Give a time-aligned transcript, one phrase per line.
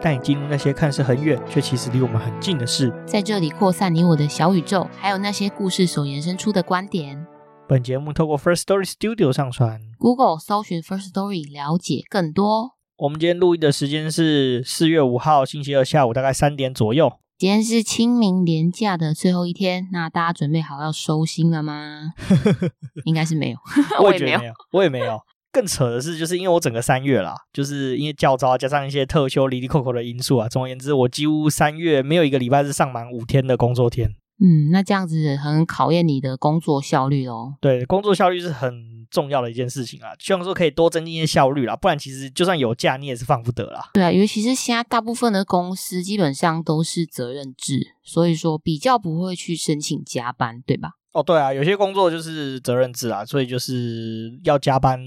[0.00, 7.26] 带你进入那些看似很远却其实离我们很近的事，在这里扩散你我的小宇宙，还有那些故事所延伸出的观点。
[7.68, 12.72] 本节目透过 First Story Studio 上传，Google 搜寻 First Story 了解更多。
[12.96, 17.12] 我们今天录音的时间是四月五号星期二下午大概三点左右。
[17.38, 22.12] 今天是清明连假的最后一天，那大家准备好要收心了吗？
[23.04, 23.58] 应该是没有，
[24.02, 24.40] 我也没有，
[24.72, 25.20] 我也没有。
[25.60, 34.10] 更扯的是，就是因为我整个三月啦，就是因为教招加上一些特休、离离扣扣的因素啊，总而言之，我几乎三月没有一个礼拜是上满五天的工作天。
[34.42, 37.56] 嗯，那这样子很考验你的工作效率哦。
[37.60, 43.90] 对，工作效率是很重要的一件事情啊，希望说可以多增进一些效率啦，不然其实就算有假，你也是放不得啦。
[43.92, 50.92] 对啊，尤其是现在大部分的公司基本上都是责任制，所以说比较不会去申请加班，对吧？
[51.12, 54.98] 哦，对啊，有些工作就是责任制啊，所以就是要加班，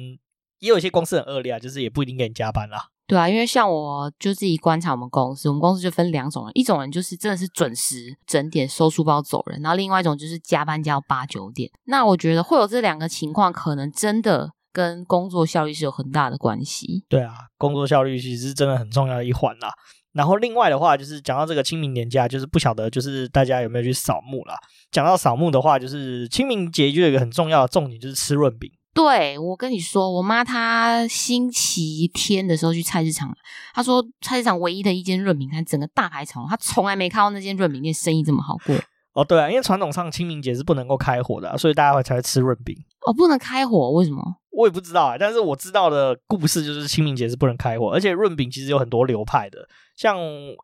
[0.64, 2.88] 也有一些公司很恶劣啊，就是也不一定给你加班啦。
[3.06, 11.70] 对啊，因为像我就自己观察我们公司，我们公司就分两种人，一种人就是真的是准时整点收书包走人，然后另外一种就是加班加到八九点。
[11.84, 17.04] 那我觉得会有这两个情况，可能真的跟工作效率是有很大的关系。
[17.10, 19.70] 对啊，工作效率其实是真的很重要的一环啦。
[20.14, 24.56] 然后另外的话，就是讲到这个清明年假，就是不晓得就是大家有没有去扫墓啦。
[24.92, 28.72] 讲到扫墓的话，就是清明节就有一个很重要的重点，就是吃润饼。
[28.94, 33.36] 对，我跟你说，我妈她星期天的时候去菜市场，
[33.74, 38.76] 她说菜市场唯一的一间润饼摊，整个大排长龙，她从来没看到那间润饼店生意这么好过。
[39.14, 42.76] 哦，对啊，因为传统上清明节是不能够开火的啊，所以大家会才会吃润饼。
[43.06, 44.24] 哦，不能开火，为什么？
[44.50, 50.18] 我也不知道啊，但是我知道的故事就是清明节是不能开火，而且润饼其实有很多流派的，像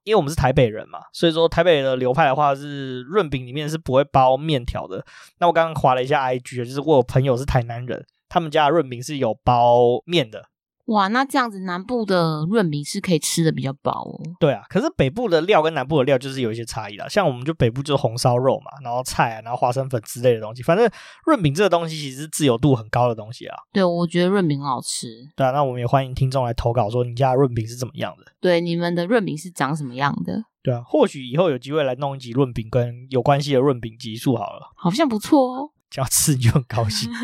[0.03, 5.03] 因为我们是台北人嘛，所以说台北的流派的话是润饼里面是不会包面条的。
[5.39, 8.05] 那我刚刚划了一下 IG，就是我有朋友是台南人。
[8.29, 10.45] 他们家的润饼是有包面的，
[10.85, 14.21] 哇，那这样子南部的润饼是可以吃的比较饱哦。
[14.39, 17.07] 对啊，可是北部的料跟南部的料就是有一些差异啦。
[17.07, 20.63] 像我们就北部就是红烧肉嘛，然后菜啊，然后花生粉之类的东西。
[20.63, 20.89] 反正
[21.25, 23.55] 润饼这个东西其实是自由度很高的东西啊。
[23.71, 25.07] 对，我觉得润饼很好吃。
[25.35, 28.31] 对啊，那我们也欢迎听众来投稿，说你家的润饼是怎么样的？
[28.41, 30.43] 对，你们的润饼是长什么样的？
[30.63, 34.71] 对啊，或许以后有机会来弄一集润饼跟有关系的润饼集数好了。
[34.75, 37.11] 好像不错哦，只要吃你就很高兴。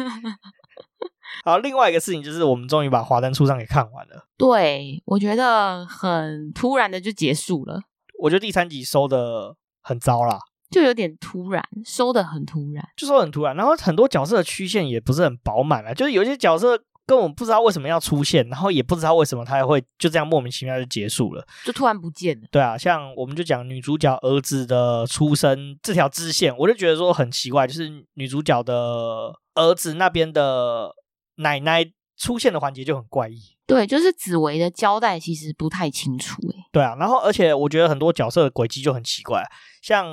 [1.46, 4.26] 好，另外一个事情就是，我们终于把《华灯初上》给看完了。
[4.36, 7.80] 对，我觉得很突然的就结束了。
[8.18, 10.40] 我觉得第三集收的很糟啦，
[10.72, 13.56] 就有点突然，收的很突然，就说很突然。
[13.56, 16.76] 然后很多角色的曲线也不是很饱满啊，就是有些角色
[17.06, 22.48] 根本不知道为什么要出现，然后也不知道为什么他会就这样莫名其妙就结束了，就突然不见了。
[22.50, 28.74] 对啊，像我们就讲女主角儿子的出生这条支线，我就觉得说很奇怪，就是女主角的
[29.54, 30.96] 儿子那边的。
[31.38, 31.86] 奶奶
[32.18, 39.44] 出现的环节就很怪异，对，就是紫薇的交代其实不太清楚，诶，对啊，然后而且我觉得很多角色的轨迹就很奇怪，
[39.82, 40.06] 像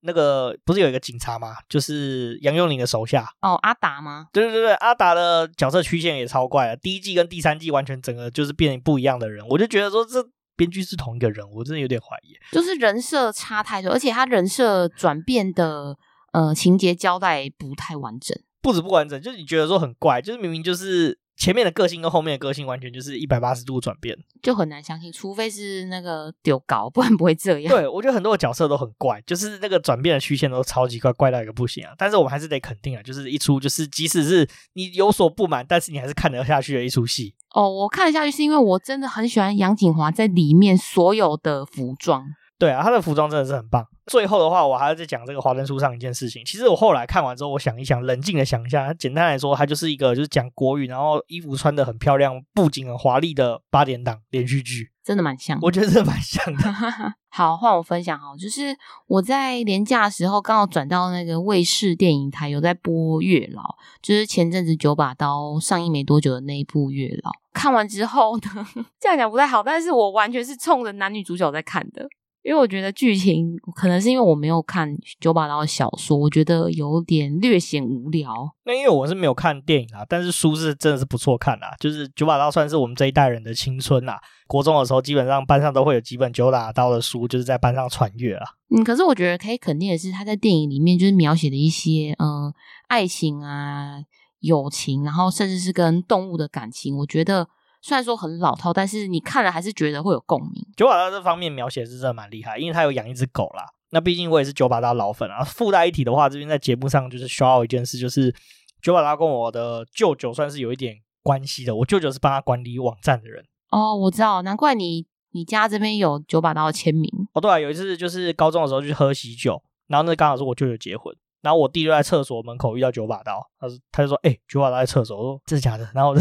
[0.00, 1.56] 那个不是有一个警察吗？
[1.68, 4.28] 就是杨佑宁的手下哦，阿达吗？
[4.32, 10.26] 对对对对，阿达的角色曲线也超怪了，第一季跟第三季完全整个就是变成不一样的人，我就觉得说这
[10.56, 15.98] 编剧是同一个人，我真的有点怀疑，就是人设差太多，而且他人设转变的
[16.32, 18.34] 呃情节交代不太完整。
[18.62, 27.74] 不止不完整，就是你觉得说很怪，就是明明就是前面的个性跟后面的个性完全就是一百八十度转变，就很难相信，除非是那个丢高，不然不会这样。
[27.74, 31.92] 对，我觉得很多的角色都很怪，就是那个转变的曲线都超级怪，怪到一个不行啊。
[31.96, 37.34] 但是我们还是得肯定啊，就是一出就是即使是你有所不满，但是你还是看得下去的一出戏。
[37.54, 42.26] 哦，我看得下去是因为我真的很喜欢杨谨华在里面所有的服装。
[42.58, 43.86] 对啊，他的服装真的是很棒。
[44.10, 46.44] 最后的话，我还要再讲这个华灯初上一件事情。
[46.44, 55.64] 其实我后来看完之后，我想一想，冷静的想一下，简单来说，它就是一个就是讲国语，然后衣服穿的很漂亮，布景很华丽的八点档连续剧，真的蛮像的。
[55.64, 56.74] 我觉得真的蛮像的。
[57.30, 58.76] 好，换我分享哦，就是
[59.06, 63.62] 我在连假的时候刚好转到那个卫视电影台，有在播《月老》，
[64.02, 67.30] 就是前阵子九把刀上映没多久的那一部《月老》。
[67.52, 68.66] 看完之后呢，
[68.98, 72.08] 这样讲不太好，但是我完全是冲着男女主角在看的。
[72.42, 74.88] 因为我觉得剧情可能是因为我没有看
[75.20, 78.32] 九把刀的小说，我觉得有点略显无聊。
[78.64, 81.74] 那因为我是没有看电影啊，但是书是真的是不错看啊。
[81.78, 84.18] 就是九把刀算是我们这一代人的青春啊。
[84.46, 88.46] 国中的时候，基本上班上都会有几本九把刀的书，就是在班上传阅啊。
[88.74, 92.54] 嗯，可是我觉得可以肯定的是，他在电影里面就是描写的一些嗯、呃、
[92.88, 93.98] 爱情啊、
[94.40, 97.48] 友情，然后甚至是跟动物的感情，我觉得。
[97.80, 100.66] 虽然说很老套，但是你看了还是觉得会有共鸣。
[100.76, 103.64] 九把刀这方面描写是真的蛮厉害，因为他有养一只狗啦。
[103.90, 105.42] 那毕竟我也是九把刀老粉啊。
[105.42, 108.34] 附带一提的话，这边在节目上就是需要一件事，就是
[108.82, 111.74] 九把刀跟我的舅舅算是有一点关系的。
[111.74, 113.44] 我舅舅是帮他管理网站的人。
[113.70, 117.10] 哦，我知道，难怪你你家这边有九把刀的签名。
[117.32, 121.16] 哦，对啊，有一次就是高中的时候去喝喜酒，然后那刚好是我舅舅结婚。
[121.42, 126.20] 然后我弟就在厕所门口遇到九把刀，他说他就说：“哎、欸，九把刀在厕所。”我说：“这是假的。”然后我就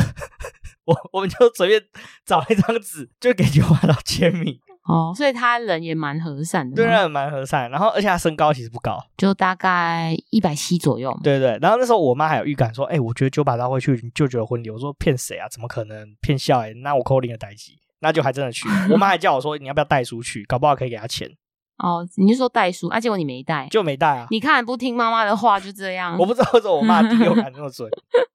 [0.90, 1.82] 我我们就随便
[2.26, 4.60] 找了一张纸，就给九把刀签名。
[4.86, 7.70] 哦，所以他人也蛮和善的，对，人蛮和善。
[7.70, 11.16] 然后而且他身高其实不高，就大概一百七左右。
[11.24, 11.60] 对对。
[11.62, 15.48] 然后那时候我妈还有预感说：“哎、欸，我觉得九把刀会去你舅舅的婚礼。”我说：“骗谁啊？
[15.48, 16.62] 怎么可能骗笑？
[16.62, 18.68] 哎，那我扣零的代志，那就还真的去。
[18.90, 20.44] 我妈还叫我说：“你要不要带出去？
[20.46, 21.30] 搞不好可以给他钱。”
[21.80, 23.00] 哦，你是说带书啊？
[23.00, 24.28] 结果你没带，就没带啊！
[24.30, 26.18] 你看不听妈妈的话，就这样。
[26.18, 27.90] 我不知道为什么我妈第六感那么准。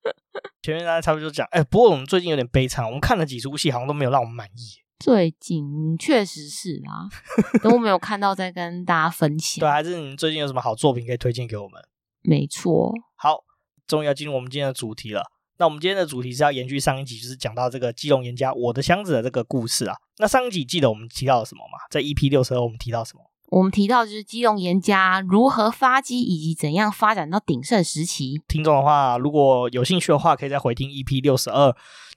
[0.62, 4.80] 前面大家差不多就讲，哎、欸，不过我们最近有点悲惨，我们看了几出戏，好像都没有让我们满意。
[4.98, 7.06] 最近确实是啦，
[7.62, 9.60] 都没有看到，再跟大家分享。
[9.66, 11.82] 对，还是你最近有什么好作品可以推荐给我们？
[12.22, 12.94] 没错。
[13.16, 13.44] 好，
[13.86, 15.22] 终于要进入我们今天的主题了。
[15.58, 19.94] 那我们今天的主题是要延续上一集，就是讲到这个基隆严家我的箱子的这个故事啊。
[20.18, 21.78] 那上一集记得我们提到了什么吗？
[21.90, 23.22] 在 EP 六十二，我们提到什么？
[23.50, 28.40] 我们提到就是基隆颜家如何发迹，以及怎样发展到鼎盛时期。
[28.48, 31.72] 听众的话，如果有兴趣的话，可以再回听 EP 六十二，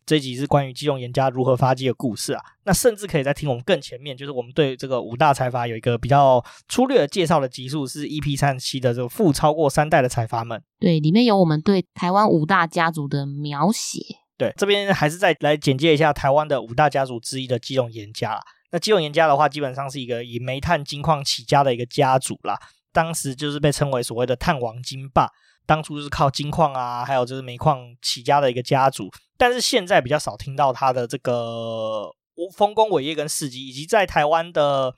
[0.06, 2.41] 这集是关于基隆颜家如何发迹的故事啊。
[2.63, 10.63] 那甚至可以再听我们更前面，就是我们对这个五大财阀有一个比较粗略的介绍的集数，是 EP 三十七的这个富超过三代的财阀们。
[10.79, 14.00] 对，里面有我们对台湾五大家族的描写。
[14.38, 18.39] 对，这边还是再来简介一下台湾的五大家族之一的基隆颜家。
[18.72, 22.58] 那基隆颜家的话，基本上是一个以煤炭、金矿起家的一个家族啦。
[22.92, 25.30] 当时就是被称为所谓的“炭王金霸”，
[25.68, 29.08] 当初是靠金矿啊，还有就是煤矿起家的一个家族。
[29.38, 32.10] 但是现在比较少听到他的这个
[32.56, 34.96] 丰功伟业跟事迹，以及在台湾的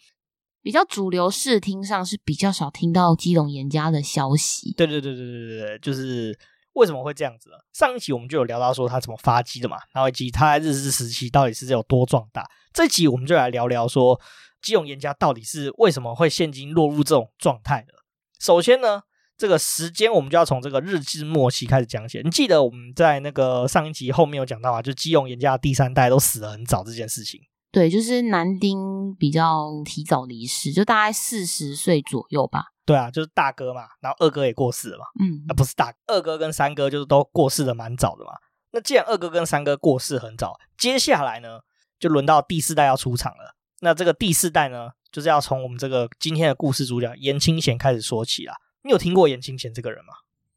[0.62, 4.74] 比较主流视听上是比较少听到基隆严家的消息。
[4.77, 6.38] 对对对对对对对，就是
[6.79, 7.57] 为什么会这样子呢？
[7.73, 12.49] 上一集我们就有聊到说他怎么发迹的嘛，然后以及他在日治时期到底是有多壮大。
[12.73, 14.19] 这集我们就来聊聊说，
[14.61, 17.93] 基隆颜家到底是为什么会现今落入这种状态的。
[18.39, 19.01] 首先呢，
[19.37, 22.21] 这个时间我们就要从这个日治末期开始讲起。
[22.23, 27.41] 你记得我们在那个上一集后面有讲到啊，就基隆颜家第三代都死得很早这件事情。
[27.71, 32.63] 对，就是男丁比较提早离世，就大概四十岁左右吧。
[32.89, 35.06] 对啊，就是大哥嘛，然后二哥也过世了嘛。
[35.19, 38.31] 嗯，啊不是大二哥跟三哥就是都过世的蛮早的嘛。
[38.71, 41.59] 那既然二哥跟三哥过世很早，接下来呢？
[42.00, 43.56] 就轮到第四代要出场了。
[43.81, 48.56] 那这个第四代呢，就是要从我们这个今天的故事主角严清贤开始说起啦。
[48.83, 50.13] 你有听过严清贤这个人吗？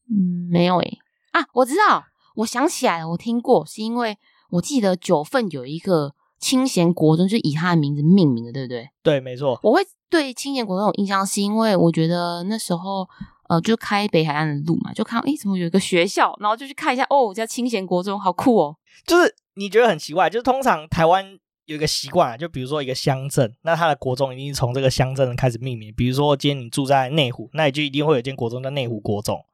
[0.09, 0.99] 嗯，没有诶、
[1.33, 1.41] 欸。
[1.41, 2.05] 啊，我知道，
[2.37, 4.17] 我想起来了，我听过，是因为
[4.49, 8.89] 我记得九份有一个清贤国中，就以他的名字命名的，对不对？
[9.03, 9.59] 对，没错。
[9.63, 9.83] 我会
[10.13, 13.09] 对清贤国中有印象，是因为我觉得那时候
[13.49, 18.77] 呃，就开北海岸的路嘛，就看诶，怎么有一个学校，然后就去看一下，哦，叫清贤国中，好酷哦，
[19.07, 19.35] 就是。
[19.55, 21.23] 你觉得很奇怪，就是通常台湾
[21.67, 25.93] 有一个习惯啊，就比如说一个乡镇，那它的国中一定是从这个乡镇开始命名。
[25.95, 29.45] 比如说今天你住在内湖，那你就一定会有一间国中叫内湖国中。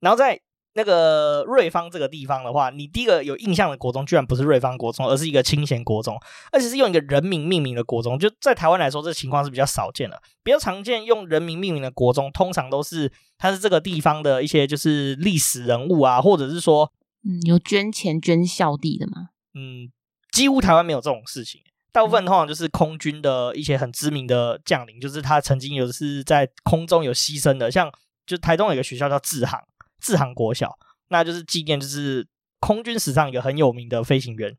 [0.00, 0.40] 然后在
[0.74, 6.16] 那个瑞芳这个地方的话，你第一个有印象的国中居然不是瑞芳国中，而是一个清贤国中，
[6.52, 8.18] 而且是用一个人名命名的国中。
[8.18, 10.20] 就在台湾来说，这情况是比较少见的。
[10.42, 16.92] 比较常见用人名命名的国中，通常都是它是这个地方的一些就是历史人物啊，或者是说，
[17.24, 19.30] 嗯，有捐钱捐校地的吗？
[19.54, 19.90] 嗯，
[20.32, 21.60] 几乎台湾没有这种事情。
[21.92, 27.70] 大部分通常就是空军的一些很知名的将领，就是他曾经有是在空中有牺牲的。
[27.70, 27.88] 像
[28.26, 29.62] 就台东有一个学校叫志航，
[30.04, 30.76] 志航国小，
[31.08, 32.28] 那就是纪念就是
[32.60, 34.54] 空军史上一个很有名的飞行员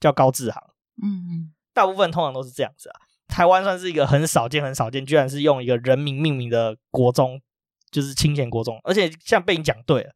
[0.00, 0.60] 叫高志航。
[1.00, 3.06] 嗯嗯，大部分通常都是这样子啊。
[3.28, 7.40] 台湾算是一个很少见、很少见，居然是用一个人名命名的国中，
[7.92, 8.80] 就是清贤国中。
[8.82, 10.10] 而且像被你讲对了，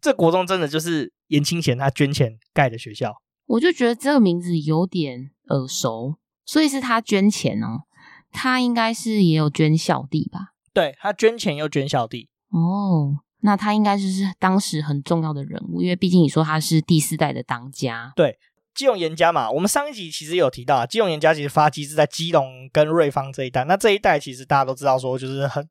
[0.00, 3.20] 这国中真的就是严清贤他捐钱盖的学校。
[3.46, 7.82] 我就觉得这个名字有点耳熟，所以是他捐钱哦。
[8.30, 10.52] 他应该是也有捐校地吧？
[10.72, 18.12] 对，他捐钱又捐校地哦，那他应该就是当时很重要的人物，因为毕竟你说他是第四代的当家。
[18.16, 18.38] 对，
[18.74, 23.64] 基隆严家嘛，我们上一集其实有提到，基隆严家其实发迹是在基隆跟瑞芳这一带。
[23.64, 25.68] 那这一带其实大家都知道，说就是很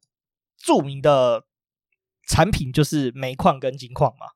[0.57, 1.43] 著名的
[2.27, 4.27] 产品就是煤矿跟金矿嘛。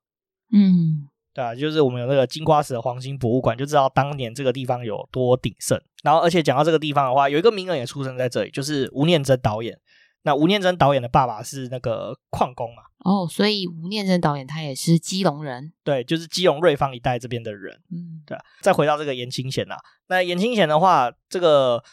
[0.51, 1.09] 嗯。
[1.35, 5.81] 对啊，就是我们有那个金瓜石的黄金博物馆，就知道当年这个地方有多鼎盛。
[6.03, 9.75] 然后，而且讲到这个地方的话，有一个名人也出生在这里，就是吴念真导演。
[10.23, 12.83] 那吴念真导演的爸爸是那个矿工嘛？
[13.03, 15.73] 哦，所以吴念真导演他也是基隆人。
[15.83, 17.81] 对，就是基隆瑞芳一带这边的人。
[17.91, 18.43] 嗯，对啊。
[18.61, 19.75] 再回到这个颜清贤啊，
[20.07, 21.83] 那颜清贤的话，这个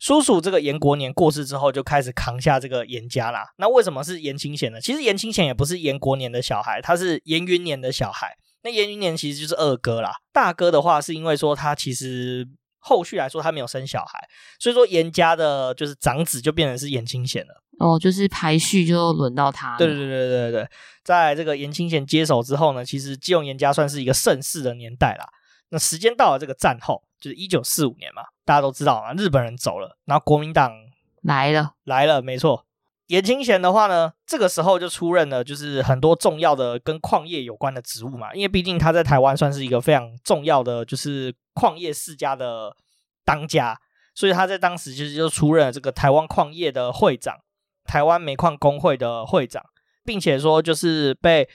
[0.00, 3.44] 叔叔这个颜国年过世之后，就开始扛下这个严家啦。
[3.58, 4.80] 那为什么是颜清贤呢？
[4.80, 8.36] 其实颜清贤也不是颜国年的小孩，他是颜云年的小孩。
[8.64, 17.62] 那颜云年其实就是二哥啦，大哥的话是因为说他其实后续来说他没有生小孩，所以说严家的就是长子就变成是严清贤了。
[17.78, 19.76] 哦，就是排序就轮到他。
[19.78, 20.68] 对对对对对对，
[21.04, 25.26] 在这个严清贤接手之后呢，其实基隆严家算是一个盛世的年代啦。
[25.70, 30.72] 那时间到了这个战后，就是一九四五年嘛，大家都知道嘛，日本人走了，然后国民党
[31.22, 32.64] 来了来了，没错。
[33.08, 38.34] 颜清贤的话呢，这个时候就出任了，就是很多重要的跟矿业有关的职务嘛。
[38.34, 42.76] 因为毕竟他在台湾算是一个非常重要的，就是矿业世家的
[43.24, 43.78] 当家，
[44.14, 47.38] 所以他在当时其实就出任了这个台湾矿业的会长、
[47.84, 49.64] 台湾煤矿工会的会长，
[50.04, 51.48] 并且说就是被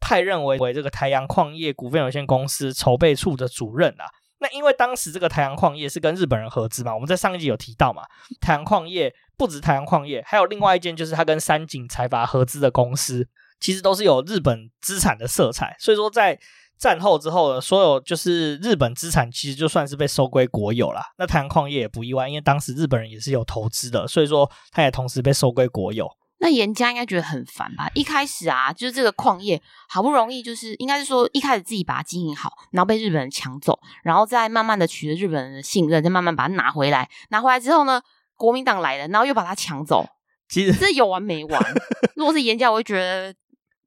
[0.00, 4.04] 派任为为这个台阳矿业股份有限公司筹备处的主任啊。
[4.40, 8.02] 那因为当时这个台阳矿业是跟日本人合资嘛，我们在上一集有提到嘛，
[8.40, 13.28] 台阳矿业不止台阳矿业，还有另外一间就是他跟三井财阀合资的公司，
[13.60, 15.76] 其实都是有日本资产的色彩。
[15.78, 16.38] 所以说在
[16.78, 21.02] 战后之后呢，所有就是日本资产其实就算是被收归国有啦。
[21.18, 26.10] 那台阳矿业也不意外，因为当时日本人也是有投资的，所以说他也同时被收归国有。
[26.40, 27.88] 那严家应该觉得很烦吧？
[27.94, 37.08] 一开始啊，就是这个矿业好不容易，就是应该是说一开始自己把它经营好，然后被日本人抢走，然后再慢慢的取得日本人的信任，再慢慢把它拿回来。
[37.28, 38.02] 拿回来之后呢，
[38.36, 40.06] 国民党来了，然后又把它抢走。
[40.48, 41.62] 其实这有完没完？
[42.16, 43.34] 如果是严家，我会觉得。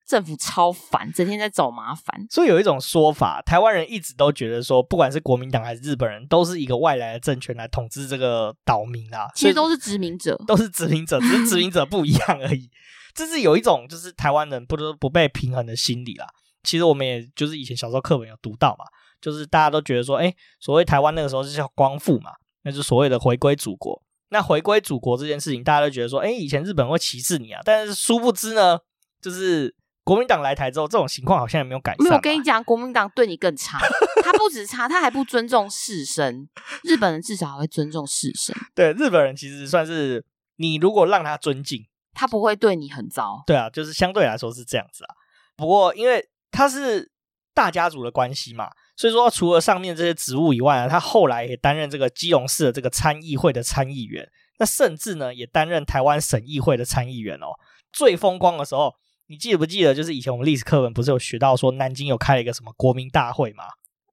[0.05, 2.25] 政府超烦，整天在找麻烦。
[2.29, 9.29] 所以有一种说法，台湾人一直都觉得说，不管是国民党还是日本人，都是一个外来的政权来统治这个岛民啊。
[9.33, 12.69] 其实都是殖民者，都是殖民者，只是殖民者不一样而已。
[13.15, 16.27] 这是有一种就是台湾人不不被平衡的心理啦。
[16.63, 18.85] 其实我们也就是以前小时候课本有读到嘛，
[19.21, 22.31] 就是大家都觉得说，哎，所谓台湾那个时候是叫光复嘛，
[22.63, 24.01] 那就是所谓的回归祖国。
[24.29, 28.79] 那回归祖国这件事情，大家都觉得说，哎，以前日本会歧视你啊，但是殊不知呢，
[29.21, 29.73] 就是。
[30.03, 32.03] 国民党来台之后，这种情况好像也没有改善。
[32.03, 33.79] 没有，我跟你讲，国民党对你更差。
[34.21, 36.45] 他不止差，他还不尊重士绅。
[36.83, 38.51] 日本人至少还会尊重士绅。
[38.75, 40.25] 对，日本人其实算是
[40.57, 43.43] 你如果让他尊敬，他不会对你很糟。
[43.47, 45.15] 对啊，就是相对来说是这样子啊。
[45.55, 47.09] 不过因为他是
[47.53, 54.27] 大家族的关系嘛，所以说除了上面这些职务以外啊，他后来也担任这个基隆市的这个参议会的参议员，
[54.59, 57.47] 那甚至呢也担任台湾省议会的参议员哦。
[57.93, 58.93] 最风光的时候。
[59.27, 63.63] 你记不记得，就是以前我们历史课本不是有学到说南京有开了一个什么国民大会吗？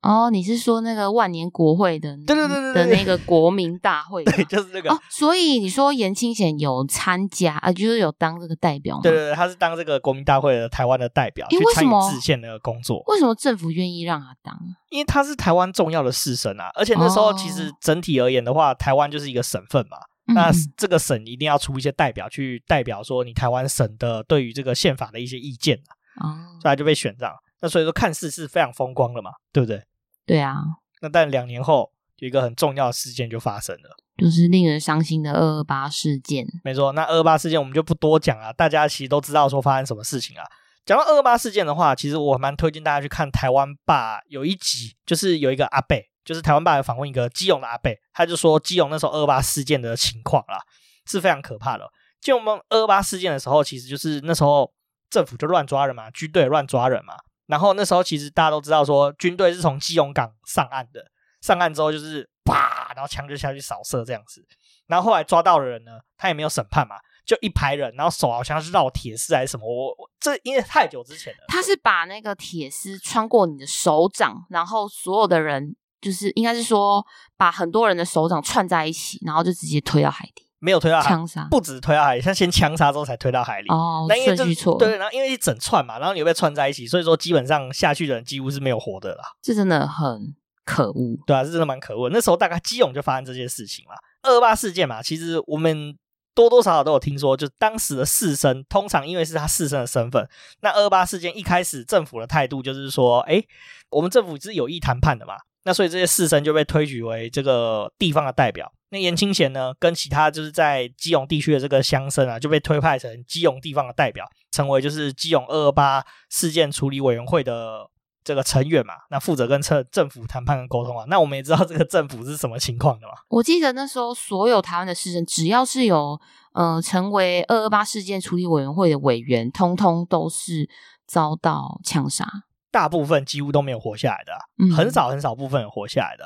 [0.03, 2.17] 哦，你是说那个万年国会的？
[2.27, 4.91] 对对对对，的那个国民大会，对，就是那个。
[4.91, 9.03] 哦，所以你说严清贤有参加啊，就是有当这个代表吗？
[9.03, 13.03] 对对对，他是当这个国民大会的台湾的代表，去参与制宪的工作。
[13.09, 14.59] 为什么政府愿意让他当？
[14.89, 19.99] 因为他是台湾重要的士绅啊，而且那时候其实整体而言的话，哦、台湾就是一个省份嘛。
[20.35, 25.79] 那这个省一定要出一些代表去代表说你台湾省的对于这个宪法的一些意见
[26.17, 27.33] 啊，哦，所以他就被选上。
[27.61, 29.83] 那所以说看似是非常风光了嘛，对不对？
[30.25, 30.57] 对啊。
[31.03, 36.47] 那但两年后有一个很重要的事件就发生了，就是令人伤心的二二八事件。
[36.65, 40.45] 没错，那二二八事件我们就不多讲了，大家其实都知道说发生什么事情啊。
[40.87, 45.97] 讲到二二八事件的话，其实我蛮推荐大家去看台湾吧，有一集就是有一个阿伯。
[46.25, 50.61] 就是台湾爸有访问一个基隆的阿伯，他就说基隆那时候二八事件的情况啦，
[51.07, 51.91] 是非常可怕的。
[52.21, 54.71] 就我们二二八事件的时候，其实就是那时候
[55.09, 57.15] 政府就乱抓人嘛，军队乱抓人嘛。
[57.47, 61.03] 然后那时候其实大家都知道说，军队是从基隆港上岸的，
[61.41, 64.47] 上岸之后就是啪，然后枪就下去扫射这样子。
[64.87, 75.75] 然后后来抓到的人呢，他也没有审判嘛，就一排人，然后手好像是绕铁丝还是什么，我我这因为太久之前了，他是把那个铁丝穿过你的手掌，然后所有的人。
[76.01, 77.05] 就是应该是说，
[77.37, 80.47] 把很多人的手掌串在一起，然后就直接推到海底。
[80.63, 83.69] 没有推到海枪杀，不止推到海里，他先枪杀之后才推到海里。
[83.71, 84.77] 哦，顺序错。
[84.79, 89.25] 对，然后因为一整串嘛，然后你又被串在一起，所以说基本上下去的人几乎是没有活的啦。
[89.41, 90.35] 这真的很
[90.67, 91.19] 可恶。
[91.27, 92.11] 对啊，这真的蛮可恶。
[92.11, 95.97] 那时候大概基隆就发生这件事情嘛，二二八事件嘛，其实我们
[96.35, 100.29] 多多少少都有听说，就当时的士绅，通常因为是他士绅的身份，
[100.61, 103.43] 那二二八事件一开始政府的态度就是说，哎，
[103.89, 105.37] 我们政府是有意谈判的嘛。
[105.65, 108.73] 那所以这些士绅就被推举为这个地方的代表。
[108.93, 117.89] 那颜清贤呢，跟其他就是在基隆地区的这个乡绅啊，就被推派成基隆地方的代表，成为就是基隆二二八事件处理委员会的
[118.25, 118.95] 这个成员嘛。
[119.11, 121.05] 那负责跟政政府谈判跟沟通啊。
[121.09, 123.13] 那我们也知道这个政府是什么情况的嘛。
[123.29, 126.21] 我记得那时候所有台湾的士绅，只要是有
[126.55, 130.69] 呃成为二二八事件处理委员会的委员，通通都是
[131.07, 132.27] 遭到枪杀，
[132.71, 136.25] 大部分几乎都没有活下来的，啊，嗯，很少很少部分有活下来的。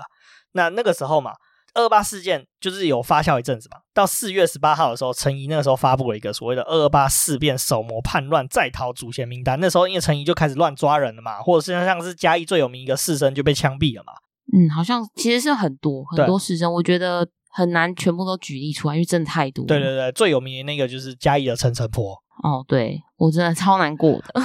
[0.52, 1.32] 那那个时候嘛。
[1.76, 9.58] 二二八事件就是有发酵一阵子嘛，到四月十八号的时候，陈仪那个时候发布了一个所谓的“二二八事变首谋叛乱在逃祖先名单”。
[9.60, 14.12] 那时候因为陈仪就开始乱抓人了嘛，或者是像是嘉义最有名一个士绅就被枪毙了嘛。
[14.56, 19.66] 嗯，好像其实是很多很多士绅，我觉得很难全部都举例出来，因为真的太多。
[19.66, 22.12] 对对对，最有名的那个就是嘉义的陈陈婆。
[22.44, 24.40] 哦，对，我真的超难过的。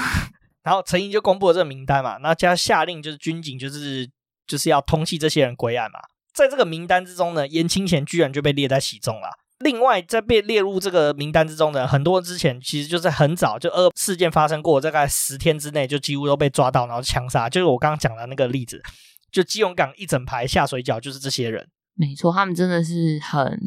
[0.69, 4.07] 然后陈仪就公布了这个名单嘛，然后加下令就是军警就是
[4.45, 5.99] 就是要通缉这些人归案嘛。
[6.31, 9.29] 在这个名单之中呢，颜清贤居然就被列在其中了。
[9.61, 17.49] 另外，在被列入这个名单之中呢，很多之前其实就是很早就二事件发生过，大概十天之内就几乎都被抓到，然后枪杀。
[17.49, 18.79] 就是我刚刚讲的那个例子，
[19.31, 21.67] 就基隆港一整排下水饺就是这些人。
[21.95, 23.59] 没错，他们真的是很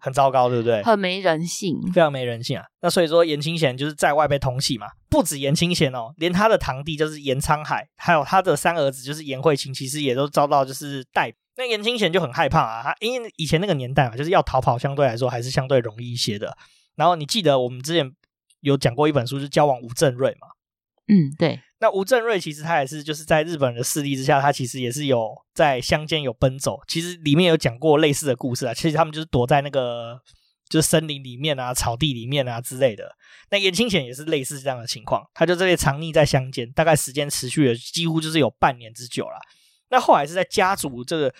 [0.00, 0.82] 很糟糕，对不对？
[0.82, 2.64] 很没人性，非常没人性啊。
[2.80, 4.86] 那所以说，严清贤就是在外被通缉嘛。
[5.08, 11.32] 不止严清贤哦，连他的堂弟就是严沧海，还有他的三儿子就是严慧清，其实也都遭到就是逮。
[11.56, 16.56] 那严清贤就很害怕啊，他因为以前那个年代嘛，就是要逃跑相对来说还是相对容易一些的。
[16.96, 18.10] 然后你记得我们之前
[18.60, 20.48] 有讲过一本书，是交往吴正瑞嘛？
[21.08, 21.60] 嗯，对。
[21.78, 26.80] 那吴正瑞其实他也是就是在日本的势力之下，他其实也是有在乡间有奔走。
[26.88, 28.72] 其实里面有讲过类似的故事啊。
[28.72, 30.18] 其实他们就是躲在那个
[30.68, 33.14] 就是森林里面啊、草地里面啊之类的。
[33.50, 39.38] 那颜清贤也是类似这样的情况，他就这里藏匿在乡间，大概时间持续了几乎就是有半年之久了。
[39.90, 41.32] 那后来是在家族这个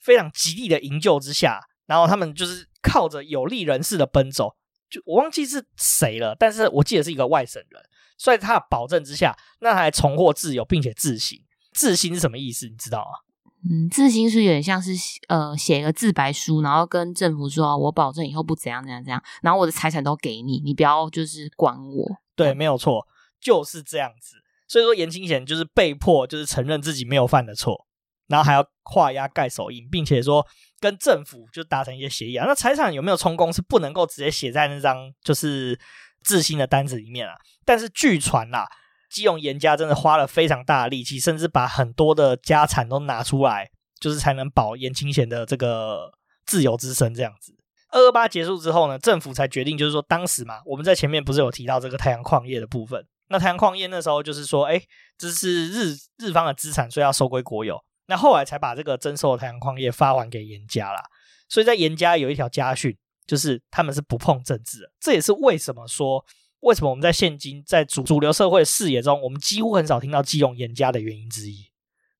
[0.00, 4.50] 非常极力的营救之下，然后他们就是靠着有力人士的奔走，
[4.90, 7.82] 就我忘记是谁了，但是我记得是一个外省人，
[8.20, 11.38] 所以他的保证之下，那还重获自由，并且自新。
[11.72, 12.66] 自新是什么意思？
[12.66, 13.18] 你知道吗？
[13.64, 14.92] 嗯，自新是有点像是
[15.28, 22.06] 呃写一个自白书，然后跟政府说，我保证以后不怎样怎样怎样，然后我的财产都给你，你不要就是管我。
[22.36, 23.06] 对，没有错，
[23.40, 24.36] 就是这样子。
[24.68, 27.86] 所以说，严清贤就是被迫，就是承认自己没有犯的错，
[28.28, 30.46] 然后还要画押盖手印，并且说
[30.78, 32.44] 跟政府就达成一些协议啊。
[32.46, 35.78] 那财产有没有充公是不能够直接写在那张就是
[36.24, 37.34] 自新的单子里面啊。
[37.64, 38.68] 但是据传啦，
[39.10, 46.12] 基隆严家真的花了非常大的力气，甚至把很多的家产都拿出来，就是才能保颜清贤的这个
[46.46, 47.54] 自由之身这样子。
[47.92, 53.04] 二二八结束之后呢，政府才决定，就是说当时嘛，我们在前面不是有提到这个太阳矿业的部分。
[53.28, 54.80] 那太阳矿业那时候就是说，哎，
[55.18, 57.80] 这是日日方的资产，所以要收归国有。
[58.06, 61.02] 那后来才把这个征收的太阳矿业发还给严家啦。
[61.48, 62.96] 所以在严家有一条家训，
[63.30, 64.92] 就是他们是不碰政治的。
[64.98, 66.24] 这也是为什么说，
[66.62, 71.70] 为什么我们在现今在主主流社会视野中，我们几乎很少听到基隆严家的原因之一。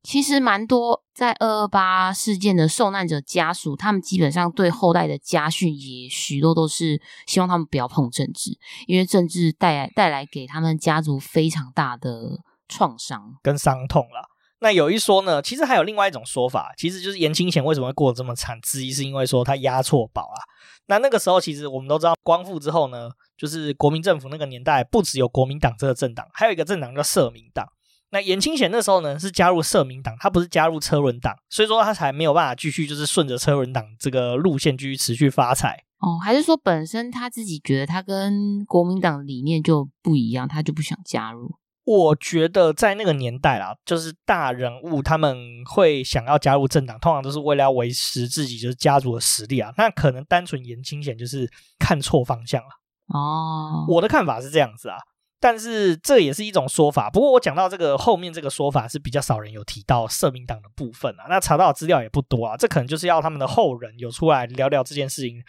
[0.04, 14.29] 其实蛮多在二二八事件的受难者家属，他们基本上对后代的家训也许多都是希望他们不要碰政治，因为政治带来带来给他们家族非常大的创伤跟伤痛啦。
[14.60, 20.38] 那有一说呢，其实还有另外一种说法，其实就是严清贤为什么会过得这么惨，之一是因为说他押错宝啊。
[20.86, 27.66] 那那个时候其实我们都知道，光复之后呢，就是国民政府那个年代，不只有国民党这个政党，还有一个政党叫社民党。
[28.12, 41.54] 那严清贤那时候呢，是加入社民党，他不是加入车轮党，所以说他才没有办法继续就是顺着车轮党这个路线继续持续发财哦，还是说本身他自己觉得他跟国民党理念就不一样，他就不想加入？
[41.90, 49.72] 我觉得在那个年代啦，就是大人物他们会想要加入政党，通常都是为了要维持自己就是家族的实力啊。
[49.76, 52.68] 那可能单纯严清贤就是看错方向了
[53.08, 53.86] 哦。
[53.88, 54.98] 我的看法是这样子啊。
[55.42, 65.42] 但是这也是一种说法，不过我讲到这个后面这个说法是比较少人有提到社民党的部分啊，那查到的资料也不多啊，这可能就是要他们的后人有出来聊聊这件事情，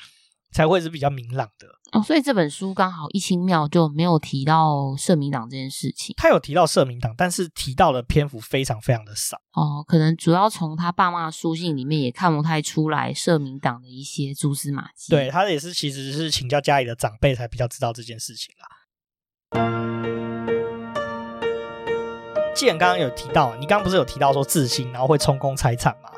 [0.51, 2.01] 才会是比较明朗的哦。
[2.03, 15.09] 所以这本书刚好一清庙就没有提到社民党这件事情，他有提到社民党，但是提到的篇幅非常非常的少哦，可能主要从他爸妈的书信里面也看不太出来社民党的一些蛛丝马迹。
[15.09, 18.67] 对，他也是其实是请教家里的长辈才比较知道这件事情啦。
[22.53, 26.09] 既然刚刚有提到，你刚刚不是有提到说自信，然后会充公财产吗？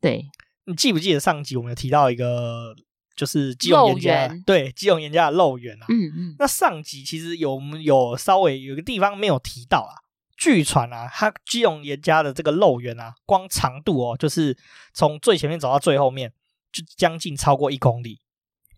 [0.00, 0.24] 对，
[0.64, 2.74] 你记不记得上集我们有提到一个，
[3.16, 5.86] 就是基隆岩家，对，基隆岩家的肉圆啊。
[5.88, 6.36] 嗯嗯。
[6.38, 10.00] 那上集其实有有稍微有个地方没有提到啊，
[10.36, 14.56] 据传啊，它基隆岩家的这个肉圆啊，光长度哦，就是
[14.94, 16.32] 从最前面走到最后面，
[16.72, 18.20] 就将近超过一公里。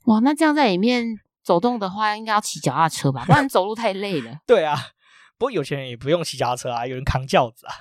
[0.07, 3.25] 哇，那这样在里面走动的话，应该要骑脚踏车吧？
[3.25, 4.38] 不然走路太累了。
[4.47, 4.77] 对啊，
[5.38, 7.75] 不过有钱人也不用骑脚踏车啊，有人扛轿子啊。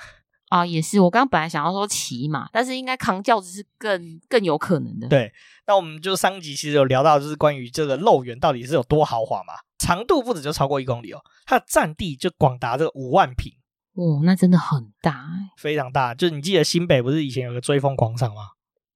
[0.54, 1.00] 啊，也是。
[1.00, 5.08] 我刚刚本来想要说骑马，但是应该扛轿子是更更有可能的。
[5.08, 5.34] 对，
[5.66, 9.54] 那我们就上集其实有聊到，就是关于这个肉园到底是有多豪华嘛？
[9.80, 13.52] 长度不止就超过一公里哦，它的占地就广达这个五万平。
[13.96, 16.14] 哦，那真的很大欸，非常大。
[16.14, 18.50] 就是你记得新北不是以前有个追风广场吗？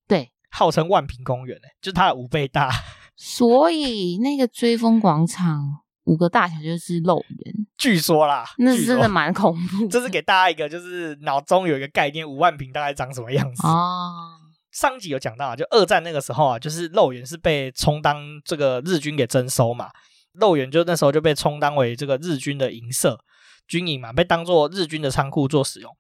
[0.08, 2.70] 对，号称万平公园诶，就是它的五倍大。
[3.18, 9.88] 所以那个追风广场五个大小就是肉圆，据说啦，那是真的蛮恐怖。
[9.88, 14.40] 这是给大家一个就是脑中有一个概念，五万平大概长什么样子哦。
[14.72, 19.90] 上集有讲到啊，就二战那个时候啊，就是肉圆是被充当这个日军给征收嘛，
[20.34, 23.20] 肉圆就那时候就被充当为这个日军的营舍。
[23.68, 25.92] 军营嘛，被当做日军的仓库做使用。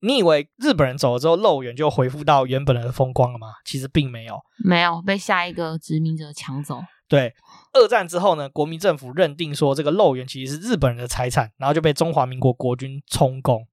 [0.00, 3.48] 你以为日本人走了之后，肉圆就恢复到原本的风光了吗？
[3.66, 6.80] 其实并没有，没有被下一个殖民者抢走。
[7.10, 7.34] 对，
[7.72, 13.66] 二战之后呢，国民政府认定说这个肉圆其实是日本人的财产，然后就被中华民国国军充公。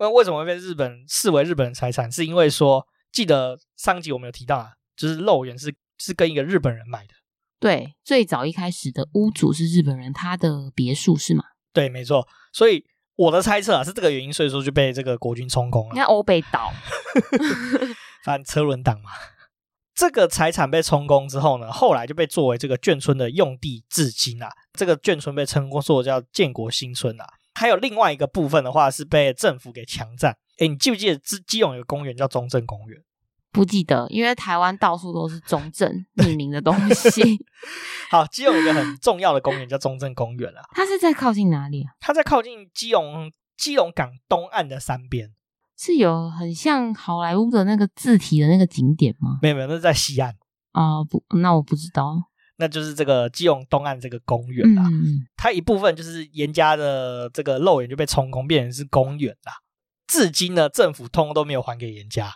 [0.00, 2.10] 那为什么会被日本视为日本人财产？
[2.10, 7.14] 是因为说，记得上集我们有提到啊，就是肉圆是是跟一个日本人买的。
[7.60, 11.44] 对，最早一开始的屋主是日本人，他的别墅是吗？
[11.72, 12.26] 对，没错。
[12.52, 15.92] 所以我的猜测啊，是这个原因，所以说就被这个国军充公了。
[15.92, 16.72] 你看欧北岛，
[18.26, 19.10] 反正车轮党嘛。
[20.02, 24.50] 这个财产被充公之后呢，后来就被作为这个眷村的用地至今啊。
[24.72, 27.24] 这个眷村被称作叫建国新村啊。
[27.54, 30.36] 还有另外一个部分的话是被政府给强占。
[30.58, 32.98] 诶，你记不记得基基隆有个公园叫中正公园？
[33.52, 37.38] 不记得，因为台湾到处都是中正命名的东西。
[38.10, 40.62] 好，基隆有一个很重要的公园叫中正公园啊。
[40.72, 41.94] 它是在靠近哪里啊？
[42.00, 45.30] 它在靠近基隆基隆港东岸的山边，
[45.76, 49.38] 是有很像好莱坞的那个字体的那个景点吗？
[49.42, 50.30] 没有没有，那是在西岸
[50.72, 51.04] 啊、呃。
[51.04, 52.22] 不，那我不知道。
[52.56, 54.84] 那就是这个基隆东岸这个公园啊。
[54.86, 59.52] 嗯，它一部分就是严家的这个肉眼就被充公，变成是公园啦。
[60.06, 62.30] 至今呢，政府通通都没有还给严家。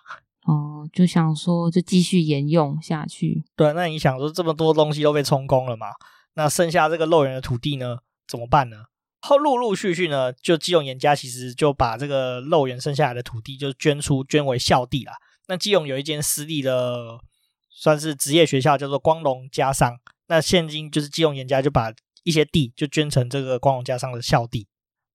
[0.46, 3.44] 哦，就想说就继续沿用下去。
[3.54, 5.88] 对，那你想说这么多东西都被充公了嘛？
[6.34, 8.76] 那剩下这个肉圆的土地呢，怎么办呢？
[9.26, 15.14] 后陆陆续续呢，就基隆严家其实就把这个肉圆剩下来的土地就捐出，捐为校地啦。
[15.48, 17.18] 那基隆有一间私立的，
[17.68, 19.96] 算是职业学校，叫做光荣家商。
[20.28, 24.68] 那现今就是基隆严家就把一些地就捐成这个光荣家商的校地。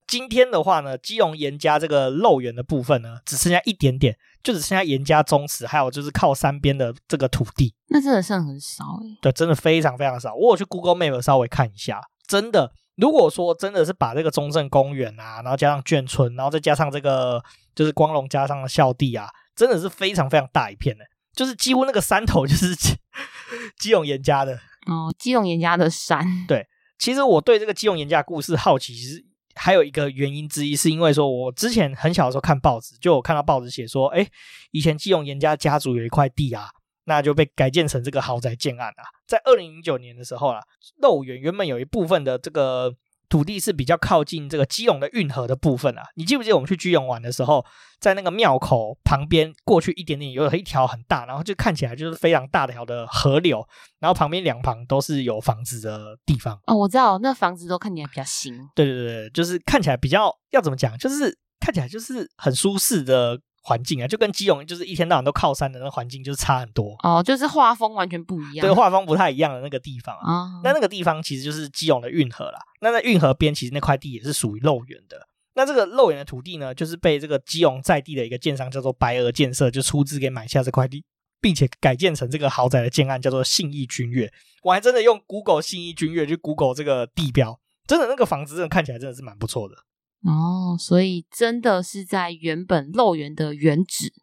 [0.07, 9.17] 今天的话呢，基隆严家这个肉圆的部分呢，只剩下一点点，就只剩下严家宗祠，还有就是靠山边的这个土地，那真的剩很少诶。
[9.21, 10.35] 对，真的非常非常少。
[10.35, 17.43] 我有去 Google Map 稍微看一下，真的，如果说真的是把这个中正公园啊，然后加上眷村，然后再加上这个
[17.75, 21.03] 就是光荣家商的校地啊，真的是非常非常大一片的，
[21.35, 22.73] 就是几乎那个山头就是
[23.77, 24.53] 基 隆严家的
[24.85, 26.25] 哦，基隆严家的山。
[26.47, 29.25] 对，其实我对这个基隆严家故事好奇，其实。
[29.53, 34.25] 还有一个原因之一，是因为说，我之前很小的时候看报纸，就有看到报纸写说，哎，
[34.71, 36.69] 以前基隆严家家族有一块地啊，
[37.11, 39.03] 那就被改建成这个豪宅建案啊。
[39.27, 40.59] 在二零零九年的时候啊，
[41.01, 42.93] 肉圆原本有一部分的这个。
[43.31, 47.65] 土地是比较靠近这个基隆的运河的部分啊，你记不记得我们去基隆玩的时候，
[47.97, 53.65] 在那个庙口旁边过去一点点，有一条很大，然后就看起来就是非常大条的河流，
[53.99, 56.59] 然后旁边两旁都是有房子的地方。
[56.67, 58.53] 哦，我知道，那房子都看起来比较新。
[58.75, 63.39] 对对对，就是看起来比较要怎么讲，就是看起来就是很舒适的。
[63.61, 70.33] 环境啊，就跟基隆就是一天到晚都靠山的那个环境就是差很多哦，就是画风完全不一样，对，画风不太一样的那个地方啊。
[70.33, 72.59] 哦、那那个地方其实就是基隆的运河啦。
[72.81, 75.27] 那在运河边，其实那块地也是属于肉圆的。
[75.53, 81.03] 那这个肉圆的土地呢，就是被这个基隆在地的一个建商叫做白鹅建设就出资给买下这块地，
[81.41, 84.31] 并且改建成这个豪宅的建案，叫做信义君悦。
[84.63, 89.75] 我还真的用 Google 信义君悦去 Google 这个地标，真的那个房子真的看起来真的是蛮不错的
[90.23, 90.75] 哦。
[90.79, 94.13] 所以真的是在原本肉圆的原址。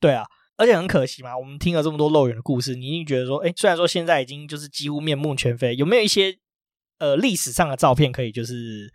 [0.00, 0.24] 对啊，
[0.56, 6.36] 而且很可惜嘛，我们听了这么多肉圆的故事，你一定觉得说，哎，虽然说现在已经就是几乎面目全非，有没有一些
[6.98, 8.92] 呃历史上的照片可以就是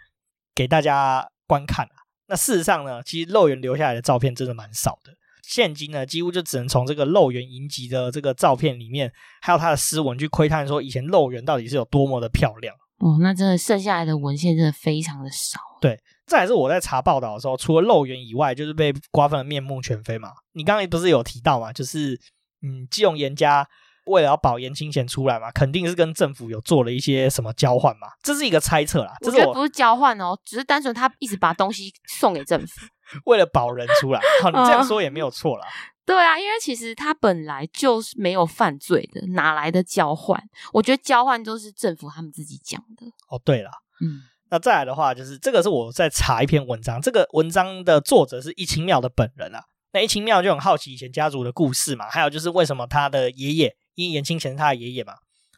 [0.56, 2.08] 给大家观看啊？
[2.28, 5.12] 那事实上呢，其实肉圆留下来的照片真的蛮少的，
[5.46, 9.12] 现今呢几乎就只能从这个肉圆影集的这个照片里面，
[9.42, 12.74] 还有它的诗文去窥探说以前肉圆到底是有多么的漂亮。
[13.00, 15.60] 哦，那真的剩下来的文献真的非常的少。
[15.82, 16.00] 对。
[16.26, 20.30] 这也是我在查报道的时候，除了肉圆以外，就是被瓜分的面目全非嘛。
[20.54, 21.74] 你刚刚不是有提到嘛？
[21.74, 22.20] 就是
[22.62, 23.68] 嗯，基隆严家
[24.06, 29.14] 为了要保严清贤出来嘛，肯定是跟政府有做了一些什么交换嘛，这是一个猜测啦。
[29.22, 32.88] 这是我，我觉得不是交换哦，只是单纯他一直把东西送给政府，
[33.26, 34.22] 为了保人出来。
[34.42, 35.66] 好，你这样说也没有错啦。
[35.68, 40.38] 嗯对啊，因为其实他本来就是没有犯罪的，哪来的交换？
[40.74, 43.06] 我觉得交换都是政府他们自己讲的。
[43.30, 44.20] 哦，对了，嗯，
[44.54, 49.60] 那再来的话，就是这个是我在查一篇文章，这个文章的作者是一清庙的本人啊。
[49.94, 55.16] 那一清庙就很好奇以前家族的故事嘛，还有就是为什么他的爷爷，因为颜清贤是他的爷爷嘛，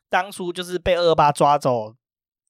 [0.09, 1.93] 当初就是被二二八抓走，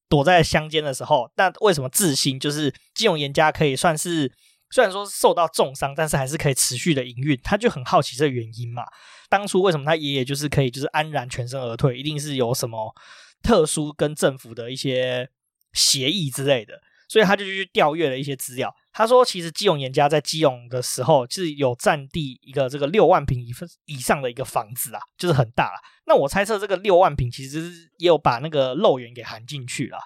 [0.07, 4.31] 躲在乡间的时候，那为什么自新就是基隆颜家可以算是？
[4.69, 7.39] 虽然说受到重伤，但是还是可以持续的营运。
[7.43, 8.83] 他就很好奇这原因嘛。
[9.29, 11.97] 当初为什么他爷爷就是可以就是安然全身而退？
[11.97, 12.93] 一定是有什么
[13.41, 15.29] 特殊跟政府的一些
[15.75, 16.81] 协议之类的。
[17.07, 18.73] 所以他就去调阅了一些资料。
[18.91, 23.53] 他说，其实基隆颜家在基隆的时候是有占地一个这个六万平以
[23.85, 25.79] 以上的一个房子啊，就是很大了。
[26.07, 29.99] 那我猜测这个六万平其实也有把那个肉源给含进去了。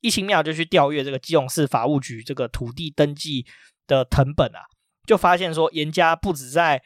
[0.00, 3.44] 一清庙就去调阅这个基隆市法务局这个土地登记。
[3.88, 4.60] 的藤本啊，
[5.06, 6.82] 就发现说严家不止在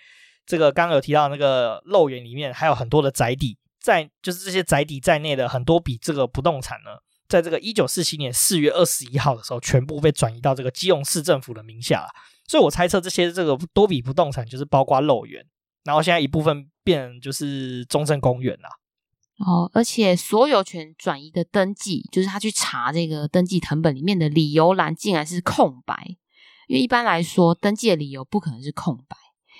[0.47, 6.91] 这个刚刚有提到那个肉源里面，还有很多的宅邸，在就是这些宅邸在内的很多笔这个不动产呢，
[7.33, 12.07] 在这个一九四七年四月二十一号的时候，全部被转移到这个基隆市政府的名下。
[12.47, 15.43] 所以我猜测这些这个多笔不动产就是包括肉园，
[15.85, 18.69] 然后现在一部分变就是中正公园了。
[19.39, 26.19] 哦，而且所有权转移的登记，就是他去查这个登记成本里面的理由栏，竟然是空白。
[26.69, 29.17] 因为一般来说，登记的理由不可能是空白，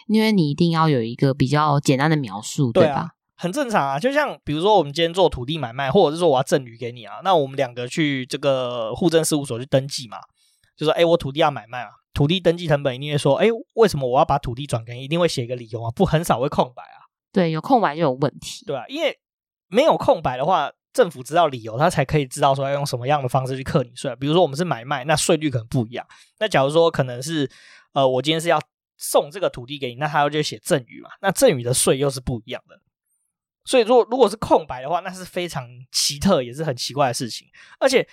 [0.07, 3.13] 因为你一定要有一个比较简单的描述，对吧？
[3.43, 3.99] 很正常啊。
[3.99, 10.19] 就像比如说，我们今天做土地买卖，或者是说我要赠与给你啊，那我们两个去这个户政事务所去登记嘛，
[10.77, 15.05] 就说，哎，我土地要买卖啊，土地登记成本一定会说，哎，为什么我要把土地转给你？
[15.05, 17.11] 一定会写一个理由啊，不，很少会空白啊。
[17.33, 19.19] 对，有空白就有问题，对啊，因为
[19.69, 20.71] 没有空白的话。
[20.93, 24.15] 政府知道理由，他才可以知道说要用什么样的方式去克你税。
[24.17, 26.07] 比如说我们是买卖，那税率可能不一样。
[26.39, 27.51] 那假如说可能是，
[27.95, 28.61] 呃，我今天是要
[28.99, 32.79] 送这个土地给你，那他要就写赠与嘛，那赠与的税又是不一样的。
[33.65, 37.47] 所以如果如果是空白的话，那是非常奇特，也是很奇怪的事情。
[37.79, 38.07] 而且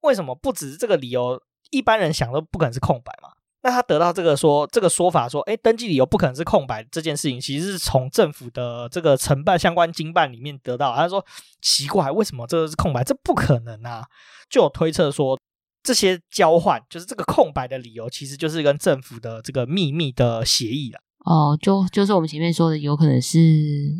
[0.00, 3.30] 为什么不只是这个理由，一般人想都不可能是空白嘛？
[3.62, 10.94] 那他得到这个说这个说法说，哎，登记理由不可能是空白这件事情，其实是从政府的这个承办相关经办里面得到。
[10.94, 11.24] 他说
[11.60, 13.02] 奇怪，为什么这个是空白？
[13.02, 14.06] 这不可能啊！
[14.48, 15.36] 就有推测说，
[15.82, 21.00] 这些交换就是这个空白的理由，其实就是跟政府的这个秘密的协议了。
[21.24, 23.38] 哦，就就是我们前面说的，有可能是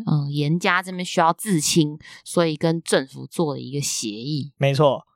[0.06, 4.52] 嗯，颜家这边需要自清，所以跟政府做了一个协议。
[4.56, 5.06] 没错。